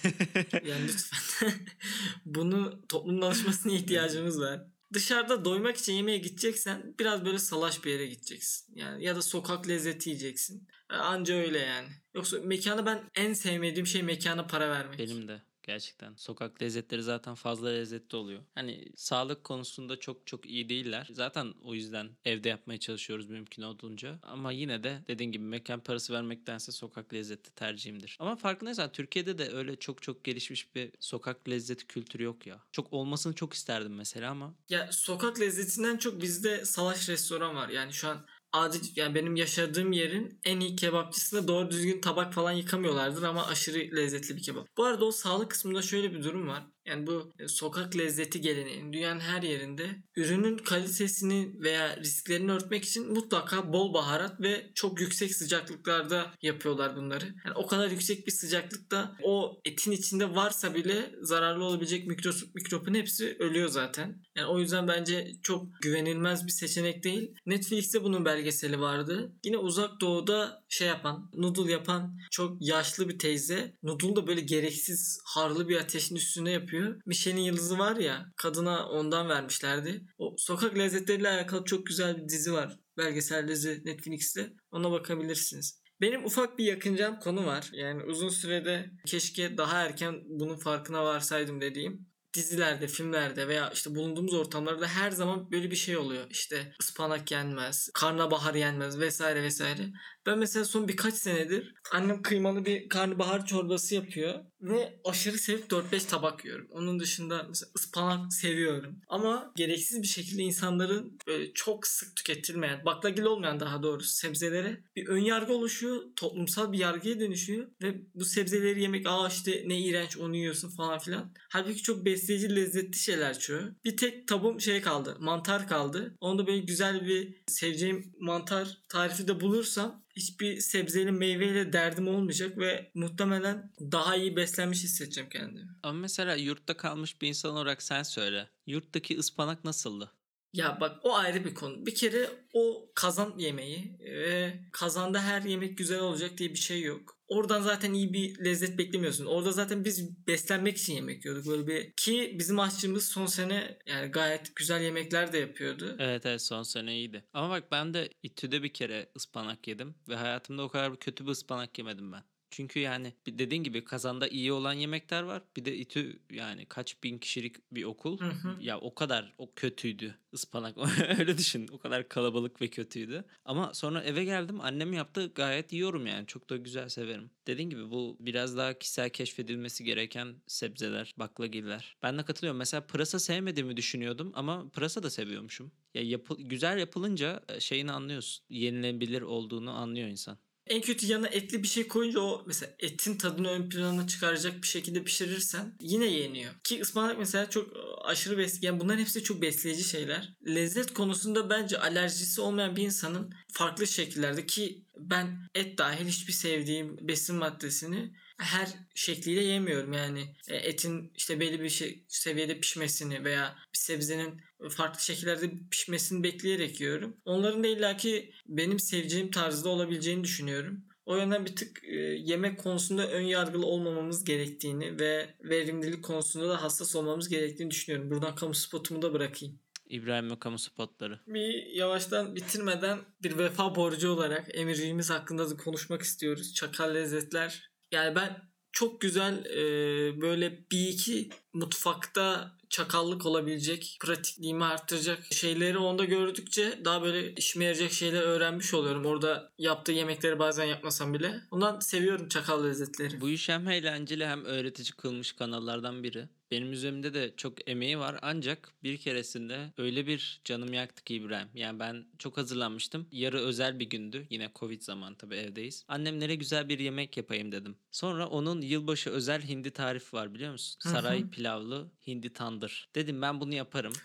Yani 0.66 0.88
lütfen. 0.88 1.52
Bunu 2.24 2.82
toplumun 2.88 3.22
alışmasına 3.22 3.72
ihtiyacımız 3.72 4.40
var. 4.40 4.66
Dışarıda 4.92 5.44
doymak 5.44 5.76
için 5.76 5.92
yemeğe 5.92 6.18
gideceksen 6.18 6.94
biraz 6.98 7.24
böyle 7.24 7.38
salaş 7.38 7.84
bir 7.84 7.90
yere 7.90 8.06
gideceksin. 8.06 8.74
Yani 8.76 9.04
ya 9.04 9.16
da 9.16 9.22
sokak 9.22 9.68
lezzeti 9.68 10.10
yiyeceksin. 10.10 10.68
Anca 10.88 11.34
öyle 11.34 11.58
yani. 11.58 11.88
Yoksa 12.14 12.38
mekanı 12.44 12.86
ben 12.86 13.10
en 13.14 13.32
sevmediğim 13.32 13.86
şey 13.86 14.02
mekana 14.02 14.46
para 14.46 14.70
vermek. 14.70 14.98
Benim 14.98 15.28
de 15.28 15.42
gerçekten. 15.62 16.14
Sokak 16.16 16.62
lezzetleri 16.62 17.02
zaten 17.02 17.34
fazla 17.34 17.68
lezzetli 17.68 18.16
oluyor. 18.16 18.42
Hani 18.54 18.92
sağlık 18.96 19.44
konusunda 19.44 20.00
çok 20.00 20.26
çok 20.26 20.46
iyi 20.46 20.68
değiller. 20.68 21.08
Zaten 21.12 21.54
o 21.64 21.74
yüzden 21.74 22.10
evde 22.24 22.48
yapmaya 22.48 22.78
çalışıyoruz 22.80 23.26
mümkün 23.26 23.62
olduğunca. 23.62 24.18
Ama 24.22 24.52
yine 24.52 24.82
de 24.84 25.02
dediğin 25.08 25.32
gibi 25.32 25.44
mekan 25.44 25.80
parası 25.80 26.12
vermektense 26.12 26.72
sokak 26.72 27.14
lezzeti 27.14 27.54
tercihimdir. 27.54 28.16
Ama 28.20 28.36
farkındaysan 28.36 28.92
Türkiye'de 28.92 29.38
de 29.38 29.50
öyle 29.50 29.76
çok 29.76 30.02
çok 30.02 30.24
gelişmiş 30.24 30.74
bir 30.74 30.92
sokak 31.00 31.48
lezzeti 31.48 31.86
kültürü 31.86 32.22
yok 32.22 32.46
ya. 32.46 32.60
Çok 32.72 32.92
olmasını 32.92 33.34
çok 33.34 33.54
isterdim 33.54 33.94
mesela 33.94 34.30
ama 34.30 34.54
Ya 34.68 34.88
sokak 34.92 35.40
lezzetinden 35.40 35.96
çok 35.96 36.22
bizde 36.22 36.64
salaş 36.64 37.08
restoran 37.08 37.56
var. 37.56 37.68
Yani 37.68 37.92
şu 37.92 38.08
an 38.08 38.26
adil 38.52 38.80
yani 38.96 39.14
benim 39.14 39.36
yaşadığım 39.36 39.92
yerin 39.92 40.40
en 40.44 40.60
iyi 40.60 40.76
kebapçısında 40.76 41.48
doğru 41.48 41.70
düzgün 41.70 42.00
tabak 42.00 42.34
falan 42.34 42.52
yıkamıyorlardır 42.52 43.22
ama 43.22 43.46
aşırı 43.46 43.96
lezzetli 43.96 44.36
bir 44.36 44.42
kebap. 44.42 44.66
Bu 44.76 44.84
arada 44.84 45.04
o 45.04 45.12
sağlık 45.12 45.50
kısmında 45.50 45.82
şöyle 45.82 46.12
bir 46.14 46.22
durum 46.24 46.48
var. 46.48 46.71
Yani 46.86 47.06
bu 47.06 47.32
e, 47.38 47.48
sokak 47.48 47.96
lezzeti 47.96 48.40
geleneğinin 48.40 48.92
dünyanın 48.92 49.20
her 49.20 49.42
yerinde 49.42 49.86
ürünün 50.16 50.58
kalitesini 50.58 51.52
veya 51.60 51.96
risklerini 51.96 52.52
örtmek 52.52 52.84
için 52.84 53.12
mutlaka 53.12 53.72
bol 53.72 53.94
baharat 53.94 54.40
ve 54.40 54.70
çok 54.74 55.00
yüksek 55.00 55.34
sıcaklıklarda 55.34 56.34
yapıyorlar 56.42 56.96
bunları. 56.96 57.24
Yani 57.24 57.54
o 57.54 57.66
kadar 57.66 57.90
yüksek 57.90 58.26
bir 58.26 58.32
sıcaklıkta 58.32 59.16
o 59.22 59.60
etin 59.64 59.92
içinde 59.92 60.34
varsa 60.34 60.74
bile 60.74 61.10
zararlı 61.20 61.64
olabilecek 61.64 62.06
mikro, 62.06 62.30
mikropun 62.54 62.94
hepsi 62.94 63.36
ölüyor 63.38 63.68
zaten. 63.68 64.22
Yani 64.36 64.46
o 64.46 64.58
yüzden 64.58 64.88
bence 64.88 65.32
çok 65.42 65.66
güvenilmez 65.82 66.46
bir 66.46 66.52
seçenek 66.52 67.04
değil. 67.04 67.34
Netflix'te 67.46 68.04
bunun 68.04 68.24
belgeseli 68.24 68.80
vardı. 68.80 69.32
Yine 69.44 69.56
uzak 69.56 70.00
doğuda 70.00 70.61
şey 70.72 70.88
yapan, 70.88 71.30
noodle 71.34 71.72
yapan 71.72 72.18
çok 72.30 72.56
yaşlı 72.60 73.08
bir 73.08 73.18
teyze. 73.18 73.76
Noodle 73.82 74.16
da 74.16 74.26
böyle 74.26 74.40
gereksiz 74.40 75.20
harlı 75.24 75.68
bir 75.68 75.76
ateşin 75.76 76.16
üstüne 76.16 76.50
yapıyor. 76.50 77.00
Michelin 77.06 77.40
yıldızı 77.40 77.78
var 77.78 77.96
ya 77.96 78.32
kadına 78.36 78.88
ondan 78.88 79.28
vermişlerdi. 79.28 80.06
O 80.18 80.34
sokak 80.38 80.78
lezzetleriyle 80.78 81.28
alakalı 81.28 81.64
çok 81.64 81.86
güzel 81.86 82.16
bir 82.16 82.28
dizi 82.28 82.52
var. 82.52 82.78
Belgesel 82.96 83.48
dizi 83.48 83.82
Netflix'te. 83.84 84.52
Ona 84.70 84.90
bakabilirsiniz. 84.90 85.82
Benim 86.00 86.24
ufak 86.24 86.58
bir 86.58 86.64
yakıncam 86.64 87.18
konu 87.18 87.46
var. 87.46 87.70
Yani 87.72 88.04
uzun 88.04 88.28
sürede 88.28 88.90
keşke 89.06 89.56
daha 89.56 89.82
erken 89.82 90.14
bunun 90.26 90.56
farkına 90.56 91.04
varsaydım 91.04 91.60
dediğim 91.60 92.12
dizilerde, 92.34 92.86
filmlerde 92.86 93.48
veya 93.48 93.70
işte 93.70 93.94
bulunduğumuz 93.94 94.34
ortamlarda 94.34 94.86
her 94.86 95.10
zaman 95.10 95.50
böyle 95.50 95.70
bir 95.70 95.76
şey 95.76 95.96
oluyor. 95.96 96.26
İşte 96.30 96.72
ıspanak 96.82 97.30
yenmez, 97.30 97.90
karnabahar 97.94 98.54
yenmez 98.54 99.00
vesaire 99.00 99.42
vesaire. 99.42 99.92
Ben 100.26 100.38
mesela 100.38 100.64
son 100.64 100.88
birkaç 100.88 101.14
senedir 101.14 101.74
annem 101.92 102.22
kıymalı 102.22 102.66
bir 102.66 102.88
karnabahar 102.88 103.46
çorbası 103.46 103.94
yapıyor 103.94 104.44
ve 104.60 105.00
aşırı 105.04 105.38
sevip 105.38 105.70
4-5 105.70 106.08
tabak 106.08 106.44
yiyorum. 106.44 106.68
Onun 106.70 107.00
dışında 107.00 107.46
mesela 107.48 107.70
ıspanak 107.76 108.32
seviyorum. 108.32 109.00
Ama 109.08 109.52
gereksiz 109.56 110.02
bir 110.02 110.06
şekilde 110.06 110.42
insanların 110.42 111.18
böyle 111.26 111.52
çok 111.52 111.86
sık 111.86 112.16
tüketilmeyen, 112.16 112.84
baklagil 112.84 113.22
olmayan 113.22 113.60
daha 113.60 113.82
doğrusu 113.82 114.14
sebzelere 114.14 114.84
bir 114.96 115.06
ön 115.06 115.18
yargı 115.18 115.52
oluşuyor. 115.52 116.02
Toplumsal 116.16 116.72
bir 116.72 116.78
yargıya 116.78 117.20
dönüşüyor 117.20 117.66
ve 117.82 117.94
bu 118.14 118.24
sebzeleri 118.24 118.82
yemek 118.82 119.06
aa 119.08 119.28
işte 119.28 119.64
ne 119.66 119.80
iğrenç 119.80 120.18
onu 120.18 120.36
yiyorsun 120.36 120.70
falan 120.70 120.98
filan. 120.98 121.34
Halbuki 121.50 121.82
çok 121.82 122.04
besleyici 122.04 122.56
lezzetli 122.56 122.98
şeyler 122.98 123.38
çoğu. 123.38 123.62
Bir 123.84 123.96
tek 123.96 124.28
tabım 124.28 124.60
şey 124.60 124.80
kaldı. 124.80 125.16
Mantar 125.20 125.68
kaldı. 125.68 126.16
Onu 126.20 126.38
da 126.38 126.46
böyle 126.46 126.58
güzel 126.58 127.06
bir 127.06 127.42
seveceğim 127.46 128.14
mantar 128.20 128.78
tarifi 128.88 129.28
de 129.28 129.40
bulursam 129.40 130.02
hiçbir 130.16 130.60
sebzeyle 130.60 131.10
meyveyle 131.10 131.72
derdim 131.72 132.08
olmayacak 132.08 132.58
ve 132.58 132.90
muhtemelen 132.94 133.72
daha 133.80 134.16
iyi 134.16 134.36
beslenmiş 134.36 134.82
hissedeceğim 134.84 135.30
kendimi. 135.30 135.68
ama 135.82 135.98
mesela 135.98 136.34
yurtta 136.34 136.76
kalmış 136.76 137.22
bir 137.22 137.28
insan 137.28 137.52
olarak 137.52 137.82
sen 137.82 138.02
söyle. 138.02 138.48
Yurttaki 138.66 139.18
ıspanak 139.18 139.64
nasıldı? 139.64 140.12
Ya 140.52 140.78
bak 140.80 140.96
o 141.02 141.14
ayrı 141.14 141.44
bir 141.44 141.54
konu. 141.54 141.86
Bir 141.86 141.94
kere 141.94 142.30
o 142.52 142.90
kazan 142.94 143.34
yemeği 143.38 143.98
ve 144.00 144.60
kazanda 144.72 145.22
her 145.22 145.42
yemek 145.42 145.78
güzel 145.78 146.00
olacak 146.00 146.38
diye 146.38 146.50
bir 146.50 146.58
şey 146.58 146.82
yok. 146.82 147.18
Oradan 147.32 147.60
zaten 147.60 147.92
iyi 147.92 148.12
bir 148.12 148.44
lezzet 148.44 148.78
beklemiyorsun. 148.78 149.26
Orada 149.26 149.52
zaten 149.52 149.84
biz 149.84 150.26
beslenmek 150.26 150.76
için 150.76 150.94
yemek 150.94 151.24
yiyorduk 151.24 151.46
böyle 151.46 151.66
bir 151.66 151.92
ki 151.92 152.36
bizim 152.38 152.60
aşçımız 152.60 153.08
son 153.08 153.26
sene 153.26 153.78
yani 153.86 154.10
gayet 154.10 154.56
güzel 154.56 154.82
yemekler 154.82 155.32
de 155.32 155.38
yapıyordu. 155.38 155.96
Evet 155.98 156.26
evet 156.26 156.42
son 156.42 156.62
sene 156.62 156.94
iyiydi. 156.94 157.24
Ama 157.32 157.50
bak 157.50 157.72
ben 157.72 157.94
de 157.94 158.08
İTÜ'de 158.22 158.62
bir 158.62 158.72
kere 158.72 159.10
ıspanak 159.16 159.68
yedim. 159.68 159.94
Ve 160.08 160.16
hayatımda 160.16 160.62
o 160.62 160.68
kadar 160.68 160.96
kötü 160.96 161.24
bir 161.26 161.30
ıspanak 161.30 161.78
yemedim 161.78 162.12
ben. 162.12 162.22
Çünkü 162.52 162.80
yani 162.80 163.12
dediğin 163.26 163.62
gibi 163.62 163.84
kazanda 163.84 164.28
iyi 164.28 164.52
olan 164.52 164.72
yemekler 164.72 165.22
var. 165.22 165.42
Bir 165.56 165.64
de 165.64 165.76
İTÜ 165.76 166.20
yani 166.32 166.66
kaç 166.66 167.02
bin 167.02 167.18
kişilik 167.18 167.56
bir 167.72 167.84
okul. 167.84 168.18
Hı 168.18 168.24
hı. 168.30 168.56
Ya 168.60 168.78
o 168.78 168.94
kadar 168.94 169.34
o 169.38 169.52
kötüydü 169.56 170.14
ıspanak. 170.34 170.76
Öyle 171.18 171.38
düşün. 171.38 171.68
O 171.72 171.78
kadar 171.78 172.08
kalabalık 172.08 172.60
ve 172.62 172.68
kötüydü. 172.68 173.24
Ama 173.44 173.74
sonra 173.74 174.02
eve 174.02 174.24
geldim. 174.24 174.60
Annem 174.60 174.92
yaptı. 174.92 175.32
Gayet 175.34 175.72
yiyorum 175.72 176.06
yani. 176.06 176.26
Çok 176.26 176.50
da 176.50 176.56
güzel 176.56 176.88
severim. 176.88 177.30
Dediğin 177.46 177.70
gibi 177.70 177.90
bu 177.90 178.16
biraz 178.20 178.56
daha 178.56 178.78
kişisel 178.78 179.10
keşfedilmesi 179.10 179.84
gereken 179.84 180.34
sebzeler, 180.46 181.14
baklagiller. 181.16 181.96
Ben 182.02 182.18
de 182.18 182.22
katılıyorum. 182.24 182.58
Mesela 182.58 182.86
pırasa 182.86 183.18
sevmediğimi 183.18 183.76
düşünüyordum 183.76 184.32
ama 184.34 184.68
pırasa 184.68 185.02
da 185.02 185.10
seviyormuşum. 185.10 185.72
Ya 185.94 186.02
yapı- 186.02 186.42
güzel 186.42 186.78
yapılınca 186.78 187.42
e, 187.48 187.60
şeyini 187.60 187.92
anlıyorsun. 187.92 188.44
Yenilebilir 188.48 189.22
olduğunu 189.22 189.70
anlıyor 189.70 190.08
insan. 190.08 190.38
En 190.72 190.80
kötü 190.80 191.06
yanına 191.06 191.28
etli 191.28 191.62
bir 191.62 191.68
şey 191.68 191.88
koyunca 191.88 192.20
o 192.20 192.44
mesela 192.46 192.72
etin 192.78 193.16
tadını 193.16 193.48
ön 193.50 193.68
plana 193.68 194.06
çıkaracak 194.06 194.62
bir 194.62 194.66
şekilde 194.66 195.04
pişirirsen 195.04 195.76
yine 195.80 196.06
yeniyor. 196.06 196.54
Ki 196.64 196.80
ıspanak 196.80 197.18
mesela 197.18 197.50
çok 197.50 197.76
e, 197.76 197.80
aşırı 198.04 198.38
besleyici. 198.38 198.66
Yani 198.66 198.80
bunların 198.80 199.00
hepsi 199.00 199.22
çok 199.22 199.42
besleyici 199.42 199.84
şeyler. 199.84 200.34
Lezzet 200.46 200.94
konusunda 200.94 201.50
bence 201.50 201.78
alerjisi 201.78 202.40
olmayan 202.40 202.76
bir 202.76 202.82
insanın 202.82 203.34
farklı 203.52 203.86
şekillerde 203.86 204.46
ki 204.46 204.84
ben 204.96 205.48
et 205.54 205.78
dahil 205.78 206.06
hiçbir 206.06 206.32
sevdiğim 206.32 207.08
besin 207.08 207.36
maddesini 207.36 208.12
her 208.38 208.68
şekliyle 208.94 209.42
yemiyorum. 209.42 209.92
Yani 209.92 210.36
e, 210.48 210.56
etin 210.56 211.12
işte 211.16 211.40
belli 211.40 211.60
bir 211.62 211.68
şey, 211.68 212.04
seviyede 212.08 212.60
pişmesini 212.60 213.24
veya 213.24 213.56
bir 213.74 213.78
sebzenin 213.78 214.40
farklı 214.70 215.00
şekillerde 215.00 215.50
pişmesini 215.70 216.22
bekleyerek 216.22 216.80
yiyorum. 216.80 217.16
Onların 217.24 217.64
da 217.64 217.66
illaki 217.66 218.32
benim 218.46 218.80
seveceğim 218.80 219.30
tarzda 219.30 219.68
olabileceğini 219.68 220.24
düşünüyorum. 220.24 220.84
O 221.06 221.16
yönden 221.16 221.46
bir 221.46 221.56
tık 221.56 221.84
e, 221.84 221.96
yemek 222.00 222.58
konusunda 222.58 223.10
ön 223.10 223.22
yargılı 223.22 223.66
olmamamız 223.66 224.24
gerektiğini 224.24 225.00
ve 225.00 225.34
verimlilik 225.42 226.04
konusunda 226.04 226.48
da 226.48 226.62
hassas 226.62 226.96
olmamız 226.96 227.28
gerektiğini 227.28 227.70
düşünüyorum. 227.70 228.10
Buradan 228.10 228.34
kamu 228.34 228.54
spotumu 228.54 229.02
da 229.02 229.12
bırakayım. 229.12 229.58
İbrahim 229.92 230.38
Kamu 230.38 230.58
spotları. 230.58 231.20
Bir 231.26 231.66
yavaştan 231.66 232.36
bitirmeden 232.36 232.98
bir 233.22 233.38
vefa 233.38 233.74
borcu 233.74 234.10
olarak 234.10 234.46
emirciğimiz 234.54 235.10
hakkında 235.10 235.50
da 235.50 235.56
konuşmak 235.56 236.02
istiyoruz. 236.02 236.54
Çakal 236.54 236.94
lezzetler. 236.94 237.71
Yani 237.92 238.14
ben 238.14 238.52
çok 238.72 239.00
güzel 239.00 239.44
e, 239.44 240.20
böyle 240.20 240.58
bir 240.70 240.88
iki 240.88 241.30
mutfakta 241.52 242.56
çakallık 242.68 243.26
olabilecek, 243.26 243.98
pratikliğimi 244.00 244.64
arttıracak 244.64 245.18
şeyleri 245.32 245.78
onda 245.78 246.04
gördükçe 246.04 246.80
daha 246.84 247.02
böyle 247.02 247.34
işime 247.34 247.64
yarayacak 247.64 247.92
şeyler 247.92 248.22
öğrenmiş 248.22 248.74
oluyorum. 248.74 249.06
Orada 249.06 249.52
yaptığı 249.58 249.92
yemekleri 249.92 250.38
bazen 250.38 250.64
yapmasam 250.64 251.14
bile. 251.14 251.40
Ondan 251.50 251.80
seviyorum 251.80 252.28
çakal 252.28 252.64
lezzetleri. 252.64 253.20
Bu 253.20 253.28
iş 253.28 253.48
hem 253.48 253.68
eğlenceli 253.68 254.26
hem 254.26 254.44
öğretici 254.44 254.92
kılmış 254.92 255.32
kanallardan 255.32 256.02
biri. 256.02 256.28
Benim 256.52 256.72
üzerimde 256.72 257.14
de 257.14 257.32
çok 257.36 257.68
emeği 257.70 257.98
var 257.98 258.18
ancak 258.22 258.72
bir 258.82 258.96
keresinde 258.96 259.72
öyle 259.78 260.06
bir 260.06 260.40
canım 260.44 260.72
yaktı 260.72 261.04
ki 261.04 261.14
İbrahim. 261.14 261.48
Yani 261.54 261.78
ben 261.78 262.04
çok 262.18 262.36
hazırlanmıştım. 262.36 263.06
Yarı 263.12 263.38
özel 263.38 263.78
bir 263.78 263.90
gündü. 263.90 264.26
Yine 264.30 264.50
Covid 264.54 264.82
zaman 264.82 265.14
tabii 265.14 265.34
evdeyiz. 265.34 265.84
Annemlere 265.88 266.34
güzel 266.34 266.68
bir 266.68 266.78
yemek 266.78 267.16
yapayım 267.16 267.52
dedim. 267.52 267.76
Sonra 267.90 268.26
onun 268.26 268.60
yılbaşı 268.60 269.10
özel 269.10 269.42
hindi 269.42 269.70
tarifi 269.70 270.16
var 270.16 270.34
biliyor 270.34 270.52
musun? 270.52 270.78
Hı 270.82 270.88
hı. 270.88 270.92
Saray 270.92 271.30
pilavlı 271.30 271.90
hindi 272.06 272.32
tandır. 272.32 272.88
Dedim 272.94 273.22
ben 273.22 273.40
bunu 273.40 273.54
yaparım. 273.54 273.92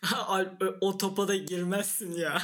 O 0.81 0.97
topa 0.97 1.27
da 1.27 1.35
girmezsin 1.35 2.11
ya. 2.11 2.41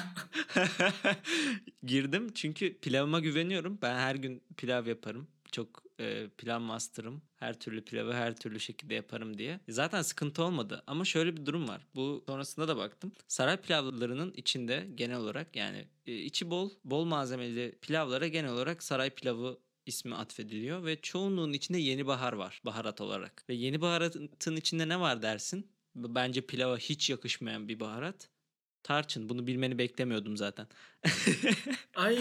Girdim 1.83 2.31
çünkü 2.33 2.79
pilavıma 2.79 3.19
güveniyorum. 3.19 3.79
Ben 3.81 3.95
her 3.95 4.15
gün 4.15 4.43
pilav 4.57 4.87
yaparım. 4.87 5.27
Çok 5.51 5.82
e, 5.99 6.29
pilav 6.37 6.59
master'ım. 6.59 7.21
Her 7.35 7.59
türlü 7.59 7.85
pilavı 7.85 8.13
her 8.13 8.35
türlü 8.35 8.59
şekilde 8.59 8.93
yaparım 8.93 9.37
diye. 9.37 9.59
Zaten 9.69 10.01
sıkıntı 10.01 10.43
olmadı. 10.43 10.83
Ama 10.87 11.05
şöyle 11.05 11.37
bir 11.37 11.45
durum 11.45 11.67
var. 11.67 11.87
Bu 11.95 12.23
sonrasında 12.27 12.67
da 12.67 12.77
baktım. 12.77 13.11
Saray 13.27 13.57
pilavlarının 13.57 14.33
içinde 14.33 14.87
genel 14.95 15.17
olarak 15.17 15.55
yani 15.55 15.87
e, 16.05 16.15
içi 16.15 16.49
bol, 16.49 16.69
bol 16.85 17.05
malzemeli 17.05 17.77
pilavlara 17.81 18.27
genel 18.27 18.51
olarak 18.51 18.83
saray 18.83 19.09
pilavı 19.09 19.59
ismi 19.85 20.15
atfediliyor 20.15 20.85
ve 20.85 21.01
çoğunluğun 21.01 21.53
içinde 21.53 21.77
yeni 21.77 22.07
bahar 22.07 22.33
var 22.33 22.61
baharat 22.65 23.01
olarak. 23.01 23.45
Ve 23.49 23.53
yeni 23.53 23.81
baharatın 23.81 24.55
içinde 24.55 24.89
ne 24.89 24.99
var 24.99 25.21
dersin? 25.21 25.71
Bence 25.95 26.41
pilava 26.41 26.77
hiç 26.77 27.09
yakışmayan 27.09 27.67
bir 27.67 27.79
baharat. 27.79 28.29
Tarçın. 28.83 29.29
Bunu 29.29 29.47
bilmeni 29.47 29.77
beklemiyordum 29.77 30.37
zaten. 30.37 30.67
Ay 31.95 32.17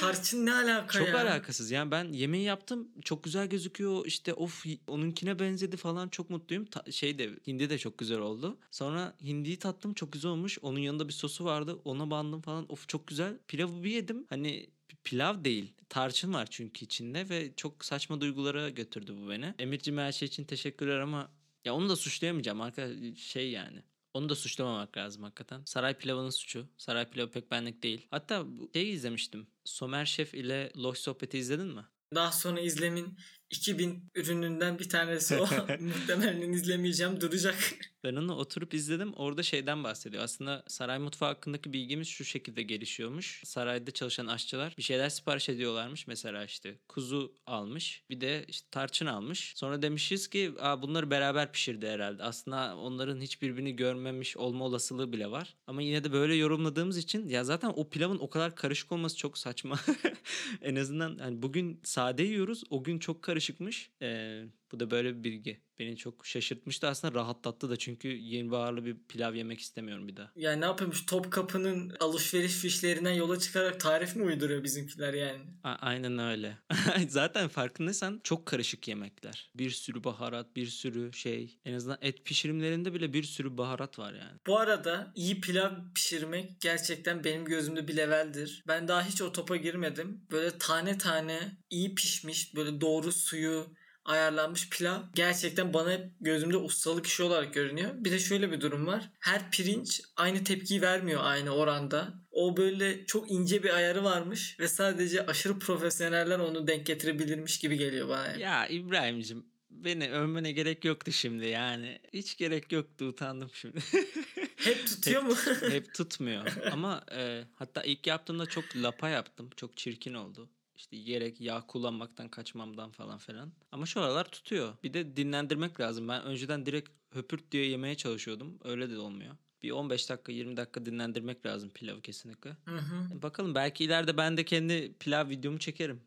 tarçın 0.00 0.46
ne 0.46 0.54
alaka 0.54 0.98
Çok 0.98 1.08
ya? 1.08 1.18
alakasız. 1.20 1.70
Yani 1.70 1.90
ben 1.90 2.12
yemeği 2.12 2.44
yaptım. 2.44 2.88
Çok 3.04 3.24
güzel 3.24 3.46
gözüküyor. 3.46 4.06
İşte 4.06 4.34
of 4.34 4.64
onunkine 4.86 5.38
benzedi 5.38 5.76
falan. 5.76 6.08
Çok 6.08 6.30
mutluyum. 6.30 6.64
Ta- 6.64 6.92
şey 6.92 7.18
de 7.18 7.30
hindi 7.46 7.70
de 7.70 7.78
çok 7.78 7.98
güzel 7.98 8.18
oldu. 8.18 8.58
Sonra 8.70 9.14
hindiyi 9.22 9.58
tattım. 9.58 9.94
Çok 9.94 10.12
güzel 10.12 10.30
olmuş. 10.30 10.58
Onun 10.62 10.78
yanında 10.78 11.08
bir 11.08 11.12
sosu 11.12 11.44
vardı. 11.44 11.78
Ona 11.84 12.10
bandım 12.10 12.40
falan. 12.40 12.72
Of 12.72 12.88
çok 12.88 13.06
güzel. 13.06 13.38
Pilavı 13.48 13.84
bir 13.84 13.90
yedim. 13.90 14.26
Hani 14.30 14.66
pilav 15.04 15.44
değil. 15.44 15.72
Tarçın 15.88 16.34
var 16.34 16.46
çünkü 16.50 16.84
içinde 16.84 17.28
ve 17.28 17.52
çok 17.56 17.84
saçma 17.84 18.20
duygulara 18.20 18.68
götürdü 18.68 19.14
bu 19.22 19.30
beni. 19.30 19.54
Emirciğim 19.58 19.98
her 19.98 20.12
şey 20.12 20.28
için 20.28 20.44
teşekkürler 20.44 20.98
ama 20.98 21.30
ya 21.64 21.74
onu 21.74 21.88
da 21.88 21.96
suçlayamayacağım 21.96 22.60
arkadaş 22.60 23.18
şey 23.18 23.50
yani. 23.50 23.82
Onu 24.14 24.28
da 24.28 24.34
suçlamamak 24.34 24.96
lazım 24.96 25.22
hakikaten. 25.22 25.62
Saray 25.64 25.98
pilavının 25.98 26.30
suçu. 26.30 26.68
Saray 26.78 27.10
pilavı 27.10 27.30
pek 27.30 27.50
benlik 27.50 27.82
değil. 27.82 28.06
Hatta 28.10 28.46
şeyi 28.72 28.92
izlemiştim. 28.92 29.46
Somer 29.64 30.04
Şef 30.04 30.34
ile 30.34 30.72
Loş 30.76 30.98
Sohbeti 30.98 31.38
izledin 31.38 31.66
mi? 31.66 31.84
Daha 32.14 32.32
sonra 32.32 32.60
izlemin 32.60 33.18
2000 33.50 34.10
ürününden 34.14 34.78
bir 34.78 34.88
tanesi 34.88 35.36
o. 35.36 35.40
Muhtemelen 35.80 36.52
izlemeyeceğim 36.52 37.20
duracak. 37.20 37.56
Ben 38.04 38.16
onu 38.16 38.34
oturup 38.34 38.74
izledim. 38.74 39.12
Orada 39.12 39.42
şeyden 39.42 39.84
bahsediyor. 39.84 40.22
Aslında 40.22 40.64
saray 40.68 40.98
mutfağı 40.98 41.28
hakkındaki 41.28 41.72
bilgimiz 41.72 42.08
şu 42.08 42.24
şekilde 42.24 42.62
gelişiyormuş. 42.62 43.42
Sarayda 43.44 43.90
çalışan 43.90 44.26
aşçılar 44.26 44.74
bir 44.78 44.82
şeyler 44.82 45.08
sipariş 45.08 45.48
ediyorlarmış. 45.48 46.06
Mesela 46.06 46.44
işte 46.44 46.78
kuzu 46.88 47.34
almış. 47.46 48.02
Bir 48.10 48.20
de 48.20 48.44
işte 48.48 48.68
tarçın 48.70 49.06
almış. 49.06 49.52
Sonra 49.56 49.82
demişiz 49.82 50.28
ki 50.28 50.52
Aa, 50.60 50.82
bunları 50.82 51.10
beraber 51.10 51.52
pişirdi 51.52 51.88
herhalde. 51.88 52.22
Aslında 52.22 52.76
onların 52.76 53.20
hiçbirbirini 53.20 53.76
görmemiş 53.76 54.36
olma 54.36 54.64
olasılığı 54.64 55.12
bile 55.12 55.30
var. 55.30 55.56
Ama 55.66 55.82
yine 55.82 56.04
de 56.04 56.12
böyle 56.12 56.34
yorumladığımız 56.34 56.98
için 56.98 57.28
ya 57.28 57.44
zaten 57.44 57.72
o 57.76 57.90
pilavın 57.90 58.18
o 58.18 58.30
kadar 58.30 58.56
karışık 58.56 58.92
olması 58.92 59.16
çok 59.16 59.38
saçma. 59.38 59.80
en 60.62 60.76
azından 60.76 61.18
hani 61.18 61.42
bugün 61.42 61.80
sade 61.84 62.22
yiyoruz. 62.22 62.62
O 62.70 62.84
gün 62.84 62.98
çok 62.98 63.22
karışıkmış. 63.38 63.90
Ee, 64.02 64.42
bu 64.72 64.80
da 64.80 64.90
böyle 64.90 65.18
bir 65.18 65.24
bilgi. 65.24 65.60
Beni 65.78 65.96
çok 65.96 66.26
şaşırtmıştı 66.26 66.88
aslında 66.88 67.14
rahatlattı 67.14 67.70
da 67.70 67.76
çünkü 67.76 68.08
yeni 68.08 68.50
baharlı 68.50 68.84
bir 68.84 68.96
pilav 69.08 69.34
yemek 69.34 69.60
istemiyorum 69.60 70.08
bir 70.08 70.16
daha. 70.16 70.32
Yani 70.36 70.60
ne 70.60 70.64
yapıyormuş 70.64 71.06
Topkapı'nın 71.06 71.96
alışveriş 72.00 72.52
fişlerinden 72.52 73.12
yola 73.12 73.38
çıkarak 73.38 73.80
tarif 73.80 74.16
mi 74.16 74.22
uyduruyor 74.22 74.64
bizimkiler 74.64 75.14
yani? 75.14 75.40
A- 75.64 75.68
aynen 75.80 76.18
öyle. 76.18 76.58
Zaten 77.08 77.48
farkındaysan 77.48 78.20
çok 78.24 78.46
karışık 78.46 78.88
yemekler. 78.88 79.50
Bir 79.54 79.70
sürü 79.70 80.04
baharat, 80.04 80.56
bir 80.56 80.66
sürü 80.66 81.12
şey. 81.12 81.58
En 81.64 81.74
azından 81.74 81.98
et 82.00 82.24
pişirimlerinde 82.24 82.94
bile 82.94 83.12
bir 83.12 83.22
sürü 83.22 83.58
baharat 83.58 83.98
var 83.98 84.12
yani. 84.12 84.38
Bu 84.46 84.58
arada 84.58 85.12
iyi 85.14 85.40
pilav 85.40 85.72
pişirmek 85.94 86.60
gerçekten 86.60 87.24
benim 87.24 87.44
gözümde 87.44 87.88
bir 87.88 87.96
leveldir. 87.96 88.64
Ben 88.68 88.88
daha 88.88 89.06
hiç 89.06 89.22
o 89.22 89.32
topa 89.32 89.56
girmedim. 89.56 90.26
Böyle 90.30 90.58
tane 90.58 90.98
tane 90.98 91.58
iyi 91.70 91.94
pişmiş 91.94 92.54
böyle 92.56 92.80
doğru 92.80 93.12
suyu 93.12 93.77
ayarlanmış 94.08 94.70
pilav 94.70 95.00
gerçekten 95.14 95.74
bana 95.74 95.92
hep 95.92 96.10
gözümde 96.20 96.56
ustalık 96.56 97.06
işi 97.06 97.22
olarak 97.22 97.54
görünüyor. 97.54 97.90
Bir 97.94 98.10
de 98.10 98.18
şöyle 98.18 98.52
bir 98.52 98.60
durum 98.60 98.86
var. 98.86 99.10
Her 99.20 99.50
pirinç 99.50 100.00
aynı 100.16 100.44
tepkiyi 100.44 100.82
vermiyor 100.82 101.20
aynı 101.24 101.50
oranda. 101.50 102.14
O 102.30 102.56
böyle 102.56 103.06
çok 103.06 103.30
ince 103.30 103.62
bir 103.62 103.74
ayarı 103.74 104.04
varmış 104.04 104.56
ve 104.60 104.68
sadece 104.68 105.26
aşırı 105.26 105.58
profesyoneller 105.58 106.38
onu 106.38 106.66
denk 106.66 106.86
getirebilirmiş 106.86 107.58
gibi 107.58 107.78
geliyor 107.78 108.08
bana. 108.08 108.26
yani. 108.26 108.42
Ya 108.42 108.66
İbrahim'cim 108.66 109.46
beni 109.70 110.10
övmene 110.10 110.52
gerek 110.52 110.84
yoktu 110.84 111.12
şimdi 111.12 111.46
yani. 111.46 111.98
Hiç 112.12 112.36
gerek 112.36 112.72
yoktu 112.72 113.04
utandım 113.04 113.50
şimdi. 113.52 113.80
Hep 114.56 114.86
tutuyor 114.86 115.22
mu? 115.22 115.34
Hep 115.70 115.94
tutmuyor. 115.94 116.56
Ama 116.72 117.04
e, 117.16 117.44
hatta 117.54 117.82
ilk 117.82 118.06
yaptığımda 118.06 118.46
çok 118.46 118.64
lapa 118.76 119.08
yaptım. 119.08 119.50
Çok 119.56 119.76
çirkin 119.76 120.14
oldu. 120.14 120.48
İşte 120.78 120.96
yiyerek 120.96 121.40
yağ 121.40 121.66
kullanmaktan 121.66 122.28
kaçmamdan 122.28 122.90
falan 122.90 123.18
filan. 123.18 123.52
Ama 123.72 123.86
şu 123.86 124.00
aralar 124.00 124.24
tutuyor. 124.24 124.74
Bir 124.82 124.94
de 124.94 125.16
dinlendirmek 125.16 125.80
lazım. 125.80 126.08
Ben 126.08 126.22
önceden 126.22 126.66
direkt 126.66 126.88
höpürt 127.10 127.52
diye 127.52 127.66
yemeye 127.66 127.94
çalışıyordum. 127.94 128.58
Öyle 128.64 128.90
de 128.90 128.98
olmuyor. 128.98 129.36
Bir 129.62 129.70
15 129.70 130.10
dakika 130.10 130.32
20 130.32 130.56
dakika 130.56 130.86
dinlendirmek 130.86 131.46
lazım 131.46 131.70
pilavı 131.70 132.00
kesinlikle. 132.00 132.56
Hı 132.64 132.76
hı. 132.76 133.22
Bakalım 133.22 133.54
belki 133.54 133.84
ileride 133.84 134.16
ben 134.16 134.36
de 134.36 134.44
kendi 134.44 134.94
pilav 135.00 135.28
videomu 135.28 135.58
çekerim. 135.58 136.02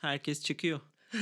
Herkes 0.00 0.44
çıkıyor. 0.44 0.80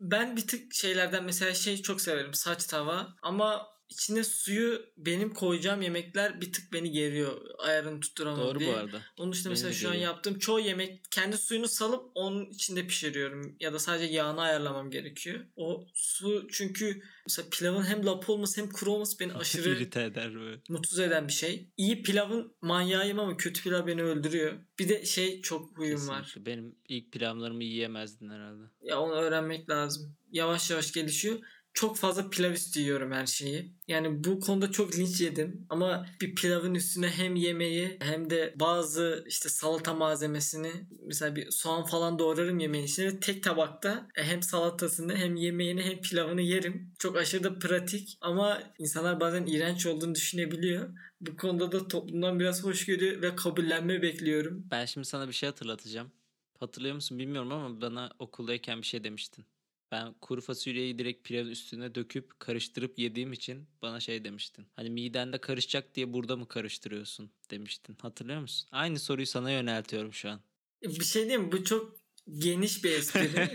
Ben 0.00 0.36
bir 0.36 0.46
tık 0.46 0.74
şeylerden 0.74 1.24
mesela 1.24 1.54
şey 1.54 1.82
çok 1.82 2.00
severim 2.00 2.34
saç 2.34 2.66
tava 2.66 3.16
ama 3.22 3.73
içine 3.90 4.24
suyu 4.24 4.82
benim 4.96 5.34
koyacağım 5.34 5.82
yemekler 5.82 6.40
bir 6.40 6.52
tık 6.52 6.72
beni 6.72 6.90
geriyor 6.90 7.40
ayarını 7.58 8.00
tutturamam 8.00 8.40
Doğru 8.46 8.58
diye. 8.60 8.72
bu 8.72 8.76
arada. 8.76 9.02
Onun 9.18 9.32
dışında 9.32 9.48
Beni 9.48 9.52
mesela 9.54 9.70
de 9.70 9.74
şu 9.76 9.88
an 9.88 9.92
geriyor. 9.94 10.10
yaptığım 10.12 10.38
çoğu 10.38 10.60
yemek 10.60 11.00
kendi 11.10 11.36
suyunu 11.38 11.68
salıp 11.68 12.10
onun 12.14 12.46
içinde 12.50 12.86
pişiriyorum 12.86 13.56
ya 13.60 13.72
da 13.72 13.78
sadece 13.78 14.14
yağını 14.14 14.40
ayarlamam 14.40 14.90
gerekiyor. 14.90 15.40
O 15.56 15.86
su 15.94 16.46
çünkü 16.52 17.02
mesela 17.26 17.48
pilavın 17.50 17.82
hem 17.84 18.06
lapa 18.06 18.32
olması 18.32 18.60
hem 18.60 18.70
kuru 18.70 18.90
olması 18.92 19.20
beni 19.20 19.32
aşırı 19.34 19.68
İrite 19.70 20.02
eder 20.02 20.34
böyle. 20.34 20.60
mutsuz 20.68 20.98
eden 20.98 21.28
bir 21.28 21.32
şey. 21.32 21.68
İyi 21.76 22.02
pilavın 22.02 22.52
manyağıyım 22.62 23.18
ama 23.18 23.36
kötü 23.36 23.62
pilav 23.62 23.86
beni 23.86 24.02
öldürüyor. 24.02 24.52
Bir 24.78 24.88
de 24.88 25.04
şey 25.04 25.42
çok 25.42 25.78
huyum 25.78 26.08
var. 26.08 26.22
Kesinlikle. 26.24 26.52
Benim 26.52 26.74
ilk 26.88 27.12
pilavlarımı 27.12 27.64
yiyemezdin 27.64 28.30
herhalde. 28.30 28.62
Ya 28.82 29.00
onu 29.00 29.12
öğrenmek 29.12 29.70
lazım. 29.70 30.16
Yavaş 30.32 30.70
yavaş 30.70 30.92
gelişiyor. 30.92 31.38
Çok 31.74 31.96
fazla 31.96 32.30
pilav 32.30 32.52
üstü 32.52 32.80
yiyorum 32.80 33.12
her 33.12 33.26
şeyi. 33.26 33.72
Yani 33.88 34.24
bu 34.24 34.40
konuda 34.40 34.70
çok 34.70 34.96
linç 34.96 35.20
yedim. 35.20 35.66
Ama 35.68 36.06
bir 36.20 36.34
pilavın 36.34 36.74
üstüne 36.74 37.08
hem 37.08 37.36
yemeği 37.36 37.96
hem 38.00 38.30
de 38.30 38.54
bazı 38.60 39.24
işte 39.28 39.48
salata 39.48 39.94
malzemesini 39.94 40.72
mesela 41.06 41.36
bir 41.36 41.50
soğan 41.50 41.84
falan 41.84 42.18
doğrarım 42.18 42.58
yemeğin 42.58 42.84
içine 42.84 43.20
tek 43.20 43.42
tabakta 43.42 44.08
e, 44.16 44.22
hem 44.24 44.42
salatasını 44.42 45.16
hem 45.16 45.36
yemeğini 45.36 45.82
hem 45.82 46.00
pilavını 46.00 46.42
yerim. 46.42 46.92
Çok 46.98 47.16
aşırı 47.16 47.44
da 47.44 47.58
pratik 47.58 48.18
ama 48.20 48.62
insanlar 48.78 49.20
bazen 49.20 49.46
iğrenç 49.46 49.86
olduğunu 49.86 50.14
düşünebiliyor. 50.14 50.88
Bu 51.20 51.36
konuda 51.36 51.72
da 51.72 51.88
toplumdan 51.88 52.40
biraz 52.40 52.64
hoşgörü 52.64 53.22
ve 53.22 53.36
kabullenme 53.36 54.02
bekliyorum. 54.02 54.66
Ben 54.70 54.84
şimdi 54.84 55.06
sana 55.06 55.28
bir 55.28 55.32
şey 55.32 55.48
hatırlatacağım. 55.48 56.12
Hatırlıyor 56.60 56.94
musun 56.94 57.18
bilmiyorum 57.18 57.52
ama 57.52 57.80
bana 57.80 58.10
okuldayken 58.18 58.82
bir 58.82 58.86
şey 58.86 59.04
demiştin. 59.04 59.44
Ben 59.94 60.14
kuru 60.20 60.40
fasulyeyi 60.40 60.98
direkt 60.98 61.28
pilavın 61.28 61.50
üstüne 61.50 61.94
döküp 61.94 62.40
karıştırıp 62.40 62.98
yediğim 62.98 63.32
için 63.32 63.66
bana 63.82 64.00
şey 64.00 64.24
demiştin. 64.24 64.66
Hani 64.76 64.90
midende 64.90 65.38
karışacak 65.38 65.94
diye 65.94 66.12
burada 66.12 66.36
mı 66.36 66.48
karıştırıyorsun 66.48 67.30
demiştin. 67.50 67.96
Hatırlıyor 68.02 68.40
musun? 68.40 68.68
Aynı 68.72 68.98
soruyu 68.98 69.26
sana 69.26 69.50
yöneltiyorum 69.50 70.12
şu 70.12 70.30
an. 70.30 70.40
Bir 70.82 71.04
şey 71.04 71.22
diyeyim? 71.22 71.52
Bu 71.52 71.64
çok 71.64 71.96
geniş 72.38 72.84
bir 72.84 72.90
espri. 72.90 73.30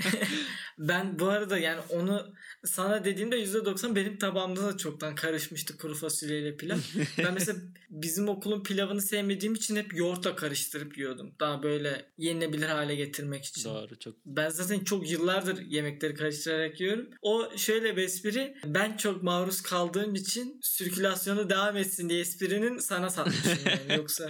Ben 0.79 1.19
bu 1.19 1.27
arada 1.27 1.57
yani 1.57 1.81
onu 1.89 2.33
sana 2.65 3.05
dediğimde 3.05 3.43
%90 3.43 3.95
benim 3.95 4.17
tabağımda 4.17 4.63
da 4.63 4.77
çoktan 4.77 5.15
karışmıştı 5.15 5.77
kuru 5.77 5.95
fasulyeyle 5.95 6.57
pilav. 6.57 6.77
ben 7.17 7.33
mesela 7.33 7.59
bizim 7.89 8.29
okulun 8.29 8.63
pilavını 8.63 9.01
sevmediğim 9.01 9.53
için 9.53 9.75
hep 9.75 9.95
yoğurtla 9.95 10.35
karıştırıp 10.35 10.97
yiyordum. 10.97 11.35
Daha 11.39 11.63
böyle 11.63 12.05
yenilebilir 12.17 12.67
hale 12.67 12.95
getirmek 12.95 13.45
için. 13.45 13.69
Doğru 13.69 13.99
çok. 13.99 14.15
Ben 14.25 14.49
zaten 14.49 14.79
çok 14.79 15.11
yıllardır 15.11 15.61
yemekleri 15.61 16.15
karıştırarak 16.15 16.81
yiyorum. 16.81 17.09
O 17.21 17.57
şöyle 17.57 17.97
bir 17.97 18.03
espri. 18.03 18.55
Ben 18.65 18.97
çok 18.97 19.23
maruz 19.23 19.61
kaldığım 19.61 20.15
için 20.15 20.59
sirkülasyonu 20.61 21.49
devam 21.49 21.77
etsin 21.77 22.09
diye 22.09 22.19
esprinin 22.19 22.77
sana 22.77 23.09
satmışım 23.09 23.59
yani. 23.65 23.97
Yoksa 23.97 24.29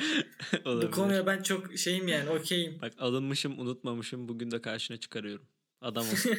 bu 0.65 0.91
konuya 0.91 1.25
ben 1.25 1.43
çok 1.43 1.77
şeyim 1.77 2.07
yani 2.07 2.29
okeyim. 2.29 2.81
Bak 2.81 2.93
alınmışım 2.97 3.59
unutmamışım 3.59 4.27
bugün 4.27 4.51
de 4.51 4.61
karşına 4.61 4.97
çıkarıyorum. 4.97 5.47
Adam 5.81 6.05
ol. 6.05 6.13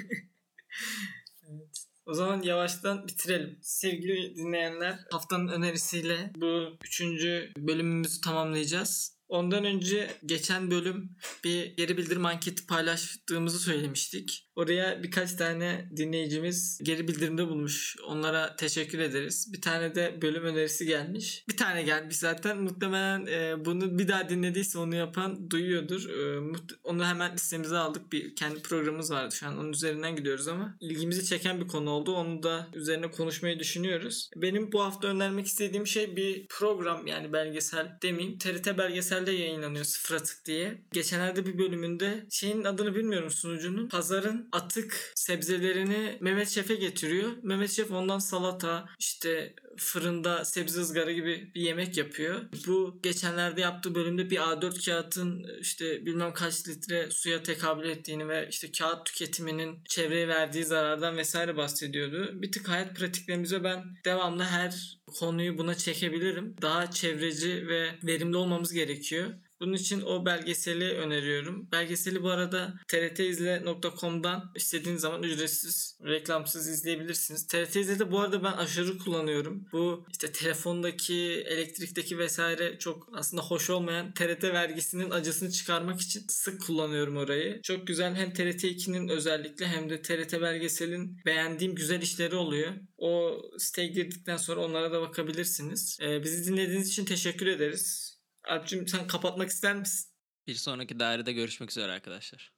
Evet. 1.53 1.87
O 2.07 2.15
zaman 2.15 2.43
yavaştan 2.43 3.09
bitirelim. 3.09 3.59
Sevgili 3.63 4.37
dinleyenler 4.37 4.99
haftanın 5.11 5.49
önerisiyle 5.49 6.33
bu 6.37 6.77
üçüncü 6.85 7.53
bölümümüzü 7.57 8.21
tamamlayacağız. 8.21 9.20
Ondan 9.31 9.65
önce 9.65 10.11
geçen 10.27 10.71
bölüm 10.71 11.17
bir 11.45 11.77
geri 11.77 11.97
bildirim 11.97 12.27
anketi 12.27 12.67
paylaştığımızı 12.67 13.59
söylemiştik. 13.59 14.51
Oraya 14.57 15.03
birkaç 15.03 15.33
tane 15.33 15.91
dinleyicimiz 15.97 16.81
geri 16.83 17.09
bildirimde 17.09 17.49
bulmuş. 17.49 17.97
Onlara 18.07 18.57
teşekkür 18.57 18.99
ederiz. 18.99 19.53
Bir 19.53 19.61
tane 19.61 19.95
de 19.95 20.19
bölüm 20.23 20.45
önerisi 20.45 20.87
gelmiş. 20.87 21.45
Bir 21.49 21.57
tane 21.57 21.83
gelmiş 21.83 22.17
zaten. 22.17 22.59
Muhtemelen 22.59 23.27
e, 23.27 23.65
bunu 23.65 23.99
bir 23.99 24.09
daha 24.09 24.29
dinlediyse 24.29 24.79
onu 24.79 24.95
yapan 24.95 25.51
duyuyordur. 25.51 26.09
E, 26.09 26.53
onu 26.85 27.07
hemen 27.07 27.35
listemize 27.35 27.77
aldık. 27.77 28.13
Bir 28.13 28.35
kendi 28.35 28.63
programımız 28.63 29.11
vardı 29.11 29.35
şu 29.35 29.47
an. 29.47 29.59
Onun 29.59 29.73
üzerinden 29.73 30.17
gidiyoruz 30.17 30.49
ama 30.49 30.77
ilgimizi 30.81 31.25
çeken 31.25 31.61
bir 31.61 31.69
konu 31.69 31.91
oldu. 31.91 32.15
Onu 32.15 32.43
da 32.43 32.69
üzerine 32.75 33.11
konuşmayı 33.11 33.59
düşünüyoruz. 33.59 34.31
Benim 34.37 34.73
bu 34.73 34.83
hafta 34.83 35.09
önermek 35.09 35.47
istediğim 35.47 35.87
şey 35.87 36.17
bir 36.17 36.47
program 36.49 37.07
yani 37.07 37.33
belgesel 37.33 37.99
demeyeyim. 38.03 38.39
TRT 38.39 38.79
belgeselde 39.21 39.31
yayınlanıyor 39.31 39.85
Sıfır 39.85 40.15
Atık 40.15 40.45
diye. 40.45 40.83
Geçenlerde 40.93 41.47
bir 41.47 41.59
bölümünde 41.59 42.27
şeyin 42.31 42.65
adını 42.65 42.95
bilmiyorum 42.95 43.31
sunucunun. 43.31 43.89
Pazarın 43.89 44.49
atık 44.53 45.13
sebzelerini 45.15 46.19
Mehmet 46.21 46.49
Şef'e 46.49 46.75
getiriyor. 46.75 47.31
Mehmet 47.43 47.71
Şef 47.71 47.91
ondan 47.91 48.19
salata 48.19 48.89
işte 48.99 49.55
fırında 49.77 50.45
sebze 50.45 50.81
ızgara 50.81 51.13
gibi 51.13 51.51
bir 51.55 51.61
yemek 51.61 51.97
yapıyor. 51.97 52.41
Bu 52.67 53.01
geçenlerde 53.03 53.61
yaptığı 53.61 53.95
bölümde 53.95 54.31
bir 54.31 54.37
A4 54.37 54.87
kağıtın 54.87 55.47
işte 55.61 56.07
bilmem 56.07 56.33
kaç 56.33 56.69
litre 56.69 57.11
suya 57.11 57.43
tekabül 57.43 57.89
ettiğini 57.89 58.29
ve 58.29 58.49
işte 58.51 58.73
kağıt 58.73 59.07
tüketiminin 59.07 59.79
çevreye 59.89 60.29
verdiği 60.29 60.65
zarardan 60.65 61.17
vesaire 61.17 61.57
bahsediyordu. 61.57 62.31
Bir 62.43 62.53
tık 62.53 62.69
hayat 62.69 62.97
pratiklerimize 62.97 63.65
ben 63.65 63.85
devamlı 64.05 64.43
her 64.43 65.00
konuyu 65.11 65.59
buna 65.59 65.75
çekebilirim. 65.75 66.57
Daha 66.63 66.91
çevreci 66.91 67.69
ve 67.69 67.99
verimli 68.05 68.37
olmamız 68.37 68.73
gerekiyor. 68.73 69.35
Bunun 69.61 69.73
için 69.73 70.01
o 70.01 70.27
belgeseli 70.27 70.85
öneriyorum. 70.85 71.69
Belgeseli 71.73 72.23
bu 72.23 72.31
arada 72.31 72.75
trtizle.com'dan 72.89 74.53
istediğiniz 74.55 75.01
zaman 75.01 75.23
ücretsiz, 75.23 75.99
reklamsız 76.05 76.69
izleyebilirsiniz. 76.69 77.47
TRT 77.47 77.77
İzle'de 77.77 78.13
bu 78.13 78.21
arada 78.21 78.45
ben 78.45 78.53
aşırı 78.53 78.99
kullanıyorum. 78.99 79.65
Bu 79.73 80.07
işte 80.13 80.33
telefondaki, 80.33 81.45
elektrikteki 81.47 82.19
vesaire 82.19 82.79
çok 82.79 83.09
aslında 83.13 83.43
hoş 83.43 83.71
olmayan 83.71 84.15
TRT 84.15 84.45
vergisinin 84.45 85.11
acısını 85.11 85.51
çıkarmak 85.51 86.01
için 86.01 86.25
sık 86.29 86.63
kullanıyorum 86.63 87.17
orayı. 87.17 87.63
Çok 87.63 87.87
güzel 87.87 88.15
hem 88.15 88.33
TRT 88.33 88.65
2'nin 88.65 89.09
özellikle 89.09 89.67
hem 89.67 89.91
de 89.91 90.03
TRT 90.03 90.41
belgeselin 90.41 91.21
beğendiğim 91.27 91.75
güzel 91.75 92.03
işleri 92.03 92.37
oluyor. 92.37 92.73
O 92.99 93.43
siteye 93.59 93.89
girdikten 93.89 94.37
sonra 94.37 94.61
onlara 94.61 94.93
da 94.93 95.01
bakabilirsiniz. 95.01 95.99
Ee, 96.03 96.23
bizi 96.23 96.53
dinlediğiniz 96.53 96.89
için 96.89 97.05
teşekkür 97.05 97.47
ederiz. 97.47 98.10
Alp'cim 98.51 98.89
sen 98.89 99.07
kapatmak 99.07 99.49
ister 99.51 99.77
misin? 99.77 100.11
Bir 100.47 100.55
sonraki 100.55 100.99
dairede 101.01 101.33
görüşmek 101.33 101.71
üzere 101.71 101.93
arkadaşlar. 101.93 102.53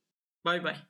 Bay 0.44 0.64
bay. 0.64 0.86